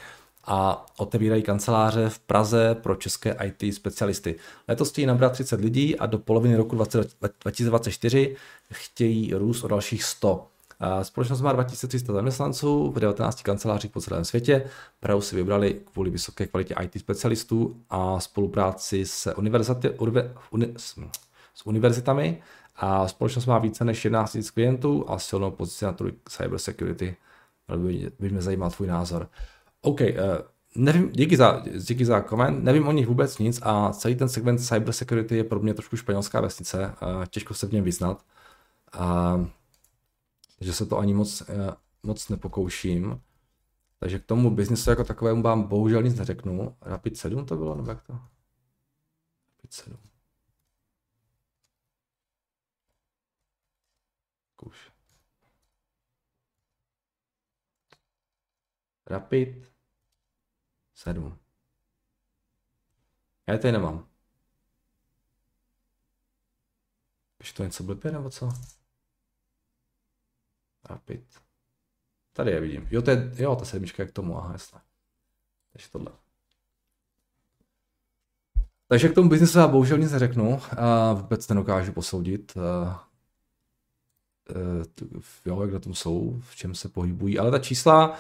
[0.46, 4.36] a otevírají kanceláře v Praze pro české IT specialisty.
[4.68, 8.36] Letos chtějí nabrat 30 lidí a do poloviny roku 2024
[8.74, 10.48] chtějí růst o dalších 100.
[11.02, 14.66] Společnost má 2300 zaměstnanců v 19 kancelářích po celém světě.
[15.00, 19.90] Prahu si vybrali kvůli vysoké kvalitě IT specialistů a spolupráci s, univerzity,
[20.52, 20.74] uni,
[21.54, 22.42] s univerzitami.
[22.76, 27.16] A společnost má více než 11 000 klientů a silnou pozici na trhu cyber security.
[27.78, 29.30] By, by mě zajímal tvůj názor.
[29.86, 30.08] OK, uh,
[30.76, 34.58] nevím, díky za, díky za koment, nevím o nich vůbec nic a celý ten segment
[34.58, 38.26] cybersecurity je pro mě trošku španělská vesnice, uh, těžko se v něm vyznat,
[39.00, 39.48] uh,
[40.60, 41.74] takže se to ani moc, uh,
[42.04, 43.22] moc nepokouším.
[44.00, 46.76] Takže k tomu biznisu jako takovému vám bohužel nic neřeknu.
[46.82, 48.14] Rapid 7 to bylo, nebo jak to?
[49.58, 49.98] Rapid 7.
[54.54, 54.92] Zkuš.
[59.08, 59.75] Rapid
[61.06, 61.38] 7.
[63.48, 64.08] Já je tady nemám.
[67.38, 68.50] Když to něco blbě nebo co?
[70.90, 71.42] Rapid.
[72.34, 72.88] Tady je vidím.
[72.92, 74.80] Jo, to je, jo, ta sedmička je k tomu, aha, jasně.
[75.72, 76.12] Takže tohle.
[78.88, 83.08] Takže k tomu biznesu já bohužel nic neřeknu a vůbec nedokážu posoudit, a,
[84.56, 88.20] uh, jo, jak na tom jsou, v čem se pohybují, ale ta čísla,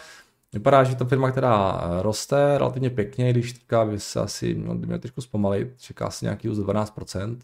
[0.55, 4.99] vypadá, že to firma, která roste relativně pěkně, když teďka by se asi by měl
[4.99, 7.37] trošku zpomalit, čeká se nějaký už 12%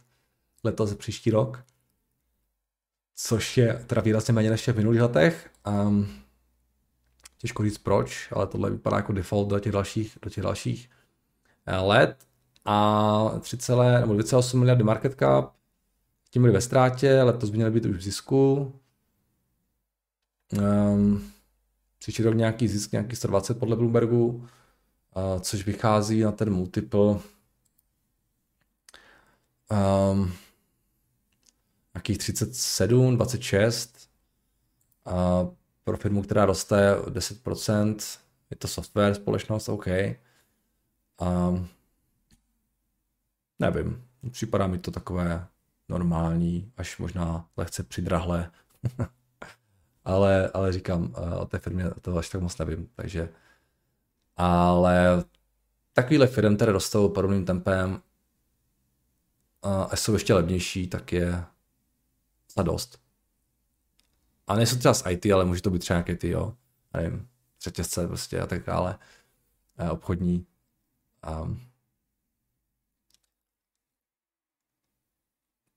[0.64, 1.64] letos příští rok,
[3.16, 5.50] což je teda výrazně méně než v minulých letech.
[5.68, 6.08] Um,
[7.38, 10.90] těžko říct proč, ale tohle vypadá jako default do těch dalších, do těch dalších
[11.66, 12.18] eh, let.
[12.66, 13.58] A 3,
[14.00, 15.54] nebo 2,8 miliardy market cap,
[16.30, 18.74] tím byli ve ztrátě, letos by měly být už v zisku.
[20.62, 21.32] Um,
[22.02, 24.48] příští rok nějaký zisk, nějaký 120 podle Bloombergu,
[25.42, 27.20] což vychází na ten multiple
[29.72, 30.34] um,
[31.94, 34.10] nějakých 37, 26.
[35.08, 39.88] Uh, pro firmu, která roste 10%, je to software společnost, OK.
[41.22, 41.68] Um,
[43.60, 45.48] nevím, připadá mi to takové
[45.90, 48.52] normální, až možná lehce přidrahlé.
[50.04, 53.30] ale, ale říkám, eh, o té firmě to až tak moc nevím, takže
[54.36, 55.24] ale
[55.94, 58.02] takovýhle firm, které rostou podobným tempem
[59.64, 61.46] a jsou ještě levnější, tak je
[62.56, 63.02] za dost.
[64.48, 66.58] A nejsou třeba z IT, ale může to být třeba nějaké ty, jo,
[66.94, 67.30] nevím,
[67.62, 69.00] řetězce prostě a tak dále,
[69.78, 70.46] eh, obchodní.
[71.42, 71.62] Um,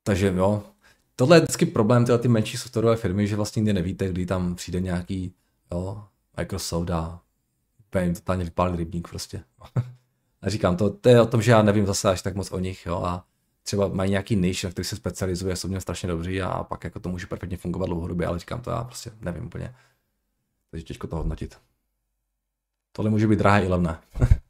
[0.03, 0.74] takže jo,
[1.17, 4.55] tohle je vždycky problém tyhle ty menší softwarové firmy, že vlastně nikdy nevíte, kdy tam
[4.55, 5.35] přijde nějaký,
[5.73, 6.05] jo,
[6.37, 7.21] Microsoft a
[7.89, 9.45] úplně jim totálně vypálí rybník prostě.
[10.43, 12.59] a říkám, to, to je o tom, že já nevím zase až tak moc o
[12.59, 13.27] nich, jo, a
[13.63, 17.01] třeba mají nějaký niche, na který se specializuje, jsou mě strašně dobří a pak jako
[17.01, 19.75] to může perfektně fungovat dlouhodobě, ale říkám to já prostě nevím úplně.
[20.71, 21.59] Takže těžko to hodnotit.
[22.93, 24.01] Tohle může být drahé i levné.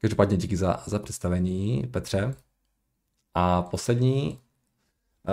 [0.00, 2.34] Každopádně díky za, za představení, Petře.
[3.34, 4.38] A poslední.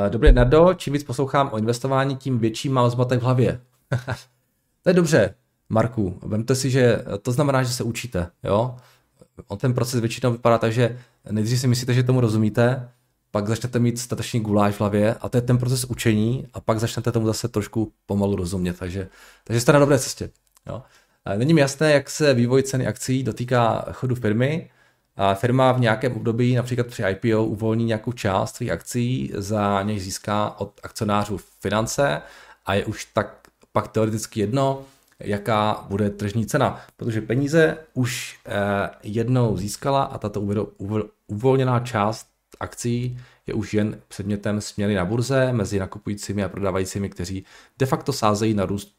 [0.05, 3.61] Eh, dobrý, Nardo, čím víc poslouchám o investování, tím větší mám zmatek v hlavě.
[4.81, 5.35] to je dobře,
[5.69, 6.19] Marku.
[6.21, 8.75] Vemte si, že to znamená, že se učíte, jo?
[9.47, 10.99] On ten proces většinou vypadá tak, že
[11.31, 12.89] nejdřív si myslíte, že tomu rozumíte,
[13.31, 16.79] pak začnete mít statečný guláš v hlavě a to je ten proces učení a pak
[16.79, 19.07] začnete tomu zase trošku pomalu rozumět, takže,
[19.43, 20.29] takže jste na dobré cestě.
[20.67, 20.83] Jo.
[21.37, 24.69] Není mi jasné, jak se vývoj ceny akcí dotýká chodu firmy.
[25.33, 30.59] Firma v nějakém období, například při IPO, uvolní nějakou část svých akcí, za něj získá
[30.59, 32.21] od akcionářů finance
[32.65, 34.83] a je už tak pak teoreticky jedno,
[35.19, 38.51] jaká bude tržní cena, protože peníze už eh,
[39.03, 40.41] jednou získala a tato
[41.27, 42.27] uvolněná část
[42.59, 47.45] akcí je už jen předmětem směny na burze mezi nakupujícími a prodávajícími, kteří
[47.77, 48.95] de facto sázejí na růst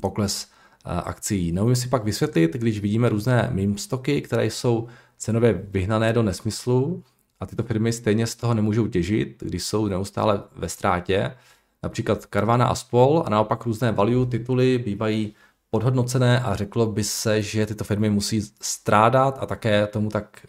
[0.00, 0.48] pokles
[0.84, 1.52] eh, akcí.
[1.52, 4.88] Neumím si pak vysvětlit, když vidíme různé meme stoky, které jsou
[5.22, 7.04] cenově vyhnané do nesmyslu
[7.40, 11.36] a tyto firmy stejně z toho nemůžou těžit, když jsou neustále ve ztrátě,
[11.82, 15.34] například Carvana a spol a naopak různé value tituly bývají
[15.70, 20.46] podhodnocené a řeklo by se, že tyto firmy musí strádat a také tomu tak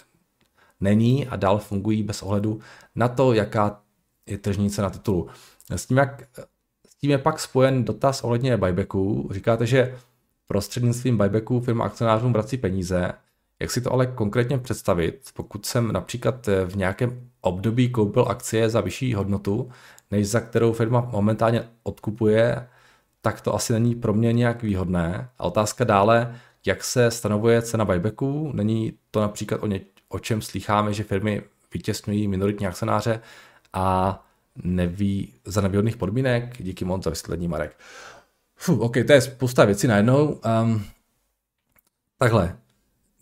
[0.80, 2.59] není a dál fungují bez ohledu
[2.95, 3.82] na to, jaká
[4.26, 5.28] je tržní cena titulu.
[5.69, 6.24] S tím, jak,
[6.88, 9.30] s tím je pak spojen dotaz ohledně buybacku.
[9.32, 9.97] Říkáte, že
[10.47, 13.13] prostřednictvím buybacku firma akcionářům vrací peníze.
[13.64, 18.82] Jak si to ale konkrétně představit, pokud jsem například v nějakém období koupil akcie za
[18.82, 19.70] vyšší hodnotu,
[20.11, 22.68] než za kterou firma momentálně odkupuje,
[23.22, 25.30] tak to asi není pro mě nějak výhodné.
[25.39, 26.36] A otázka dále,
[26.66, 31.41] jak se stanovuje cena buybacku, není to například o, ně, o čem slycháme, že firmy
[31.74, 33.20] vytěsňují minoritní akcionáře
[33.74, 34.20] a
[34.64, 36.64] neví za nevýhodných podmínek.
[36.64, 37.78] Díky moc za vysvětlení, Marek.
[38.55, 40.39] Fuh, OK, to je spousta věcí najednou.
[40.64, 40.86] Um,
[42.18, 42.62] takhle.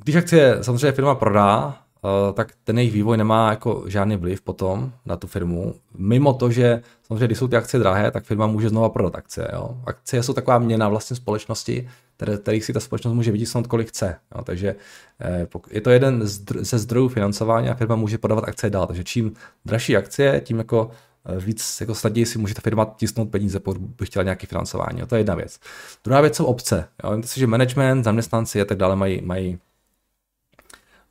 [0.03, 4.93] Když akcie samozřejmě firma prodá, Eh, tak ten jejich vývoj nemá jako žádný vliv potom
[5.05, 5.75] na tu firmu.
[5.97, 9.47] Mimo to, že samozřejmě, když jsou ty akcie drahé, tak firma může znova prodat akcie.
[9.53, 9.77] Jo?
[9.85, 14.15] Akcie jsou taková měna vlastně společnosti, které, kterých si ta společnost může vytisnout, kolik chce.
[14.35, 14.43] Jo?
[14.43, 14.75] Takže
[15.19, 16.21] eh, je to jeden
[16.59, 18.87] ze zdrojů financování a firma může podávat akcie dál.
[18.87, 19.33] Takže čím
[19.65, 20.91] dražší akcie, tím jako
[21.25, 24.99] eh, víc jako snadněji si může ta firma tisnout peníze, pokud by chtěla nějaké financování.
[24.99, 25.05] Jo?
[25.05, 25.59] To je jedna věc.
[26.03, 26.87] Druhá věc jsou obce.
[27.03, 27.23] Jo?
[27.25, 29.59] si, že management, zaměstnanci a tak dále mají, mají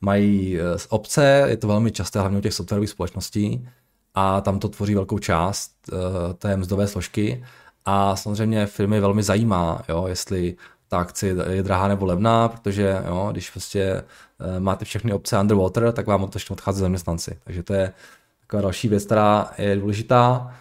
[0.01, 3.67] mají z eh, obce, je to velmi časté, hlavně u těch softwarových společností,
[4.13, 5.99] a tam to tvoří velkou část uh,
[6.33, 7.45] té mzdové složky
[7.85, 10.55] a samozřejmě firmy velmi zajímá, jo, jestli
[10.87, 14.03] ta akce je drahá nebo levná, protože jo, když prostě
[14.39, 17.39] uh, máte všechny obce underwater, tak vám to odchází zaměstnanci.
[17.43, 17.93] Takže to je
[18.39, 20.55] taková další věc, která je důležitá,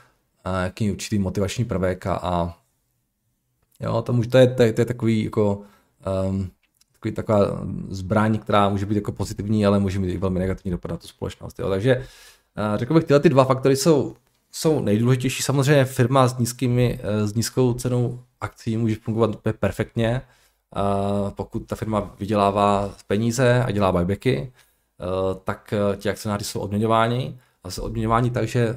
[0.63, 2.55] jaký určitý motivační prvek a, a
[3.81, 5.61] jo, to, může, to, je, to, je, to je takový jako
[6.29, 6.51] um,
[7.01, 10.91] takový taková zbraň, která může být jako pozitivní, ale může mít i velmi negativní dopad
[10.91, 11.59] na tu společnost.
[11.59, 11.71] Jo.
[11.71, 14.17] Takže uh, řekl bych, tyhle ty dva faktory jsou,
[14.53, 15.43] jsou nejdůležitější.
[15.43, 20.23] Samozřejmě firma s, nízkými, uh, s nízkou cenou akcí může fungovat úplně perfektně,
[20.77, 24.53] uh, pokud ta firma vydělává peníze a dělá buybacky,
[25.45, 28.77] tak ti akcionáři jsou odměňováni a jsou odměňováni tak, že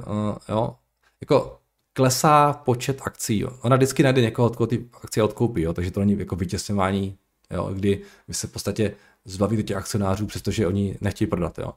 [0.50, 0.76] jo,
[1.22, 1.60] jako
[1.94, 3.40] klesá počet akcí.
[3.40, 3.50] Jo.
[3.62, 7.18] Ona vždycky najde někoho, koho ty akcie odkoupí, jo, takže to není jako vytěsňování
[7.54, 8.96] jo, kdy vy se v podstatě
[9.26, 11.60] zbavíte těch akcionářů, přestože oni nechtějí prodat.
[11.60, 11.74] Jo.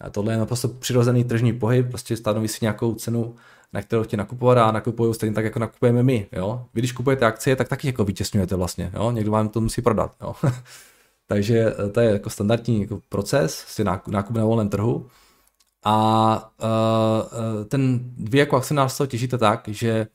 [0.00, 3.34] A tohle je naprosto přirozený tržní pohyb, prostě stanoví si nějakou cenu,
[3.72, 6.26] na kterou chtějí nakupovat a nakupují stejně tak, jako nakupujeme my.
[6.32, 6.66] Jo.
[6.74, 8.90] Vy, když kupujete akcie, tak taky jako vytěsňujete vlastně.
[8.94, 9.10] Jo.
[9.10, 10.14] Někdo vám to musí prodat.
[10.20, 10.34] Jo.
[11.26, 15.06] Takže eh, to je jako standardní jako proces, prostě nákup na volném trhu.
[15.84, 20.06] A uh, ten vy jako akcionář to těžíte tak, že,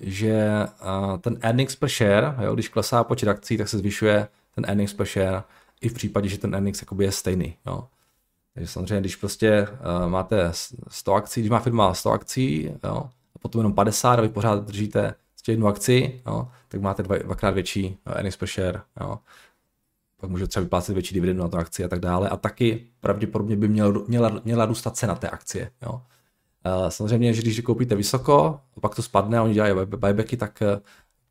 [0.00, 0.48] že
[0.82, 4.92] uh, ten earnings per share, jo, když klesá počet akcí, tak se zvyšuje ten earnings
[4.92, 5.42] per share,
[5.80, 7.56] i v případě, že ten earnings je stejný.
[7.66, 7.88] Jo.
[8.54, 10.52] Takže samozřejmě, když prostě uh, máte
[10.88, 14.64] 100 akcí, když má firma 100 akcí, jo, a potom jenom 50 a vy pořád
[14.64, 15.14] držíte
[15.48, 18.80] jednu akci, jo, tak máte dva, dvakrát větší earnings per share.
[19.00, 19.18] Jo.
[20.20, 22.28] Pak můžete třeba vyplácet větší dividendu na tu akci a tak dále.
[22.28, 25.70] A taky pravděpodobně by měl, měla, měla růst cena té akcie.
[25.82, 25.92] Jo.
[25.92, 30.62] Uh, samozřejmě, že když koupíte vysoko, pak to spadne a oni dělají buybacky, tak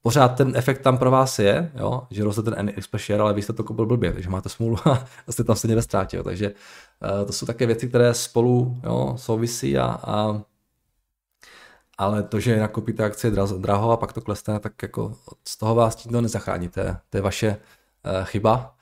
[0.04, 3.34] pořád ten efekt tam pro vás je, jo, že roste ten NX per share, ale
[3.34, 6.18] vy jste to koupil blbě, takže máte smůlu a jste tam stejně ve ztrátě.
[6.18, 6.24] Jo.
[6.24, 10.41] Takže uh, to jsou také věci, které spolu jo, souvisí a, a
[11.97, 15.16] ale to, že nakoupíte akcie draho a pak to klesne, tak jako
[15.47, 18.76] z toho vás to nezachrání, to je, to je vaše uh, chyba.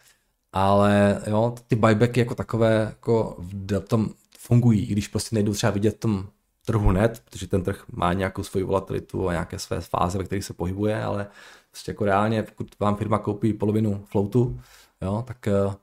[0.53, 5.71] Ale jo, ty buybacky jako takové jako v tom fungují, i když prostě nejdou třeba
[5.71, 6.27] vidět v tom
[6.65, 10.45] trhu hned, protože ten trh má nějakou svoji volatilitu a nějaké své fáze, ve kterých
[10.45, 11.27] se pohybuje, ale
[11.69, 14.59] prostě jako reálně, pokud vám firma koupí polovinu floatu,
[15.01, 15.73] jo, tak uh,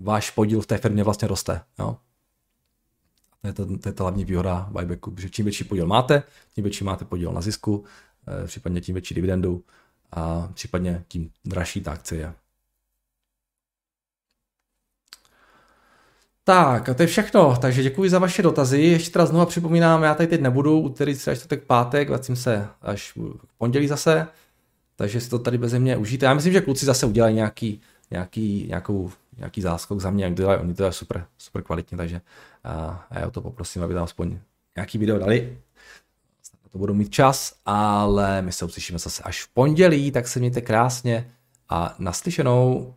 [0.00, 1.60] váš podíl v té firmě vlastně roste.
[1.78, 1.96] Jo.
[3.40, 6.22] To je, to, to je ta hlavní výhoda buybacku, že čím větší podíl máte,
[6.54, 7.84] tím větší máte podíl na zisku, uh,
[8.46, 9.64] případně tím větší dividendu
[10.12, 12.34] a případně tím dražší ta akcie je.
[16.48, 18.80] Tak, a to je všechno, takže děkuji za vaše dotazy.
[18.80, 23.12] Ještě teda znovu připomínám, já tady teď nebudu, úterý, středa, čtvrtek, pátek, vracím se až
[23.16, 24.26] v pondělí zase,
[24.96, 26.26] takže si to tady bez mě užijte.
[26.26, 27.80] Já myslím, že kluci zase udělají nějaký,
[28.10, 32.20] nějaký, nějakou, nějaký záskok za mě, jak dělají, oni to je super, super kvalitně, takže
[32.64, 34.38] a já o to poprosím, aby tam aspoň
[34.76, 35.58] nějaký video dali.
[36.64, 40.38] Na to budu mít čas, ale my se uslyšíme zase až v pondělí, tak se
[40.38, 41.30] mějte krásně
[41.68, 42.94] a naslyšenou.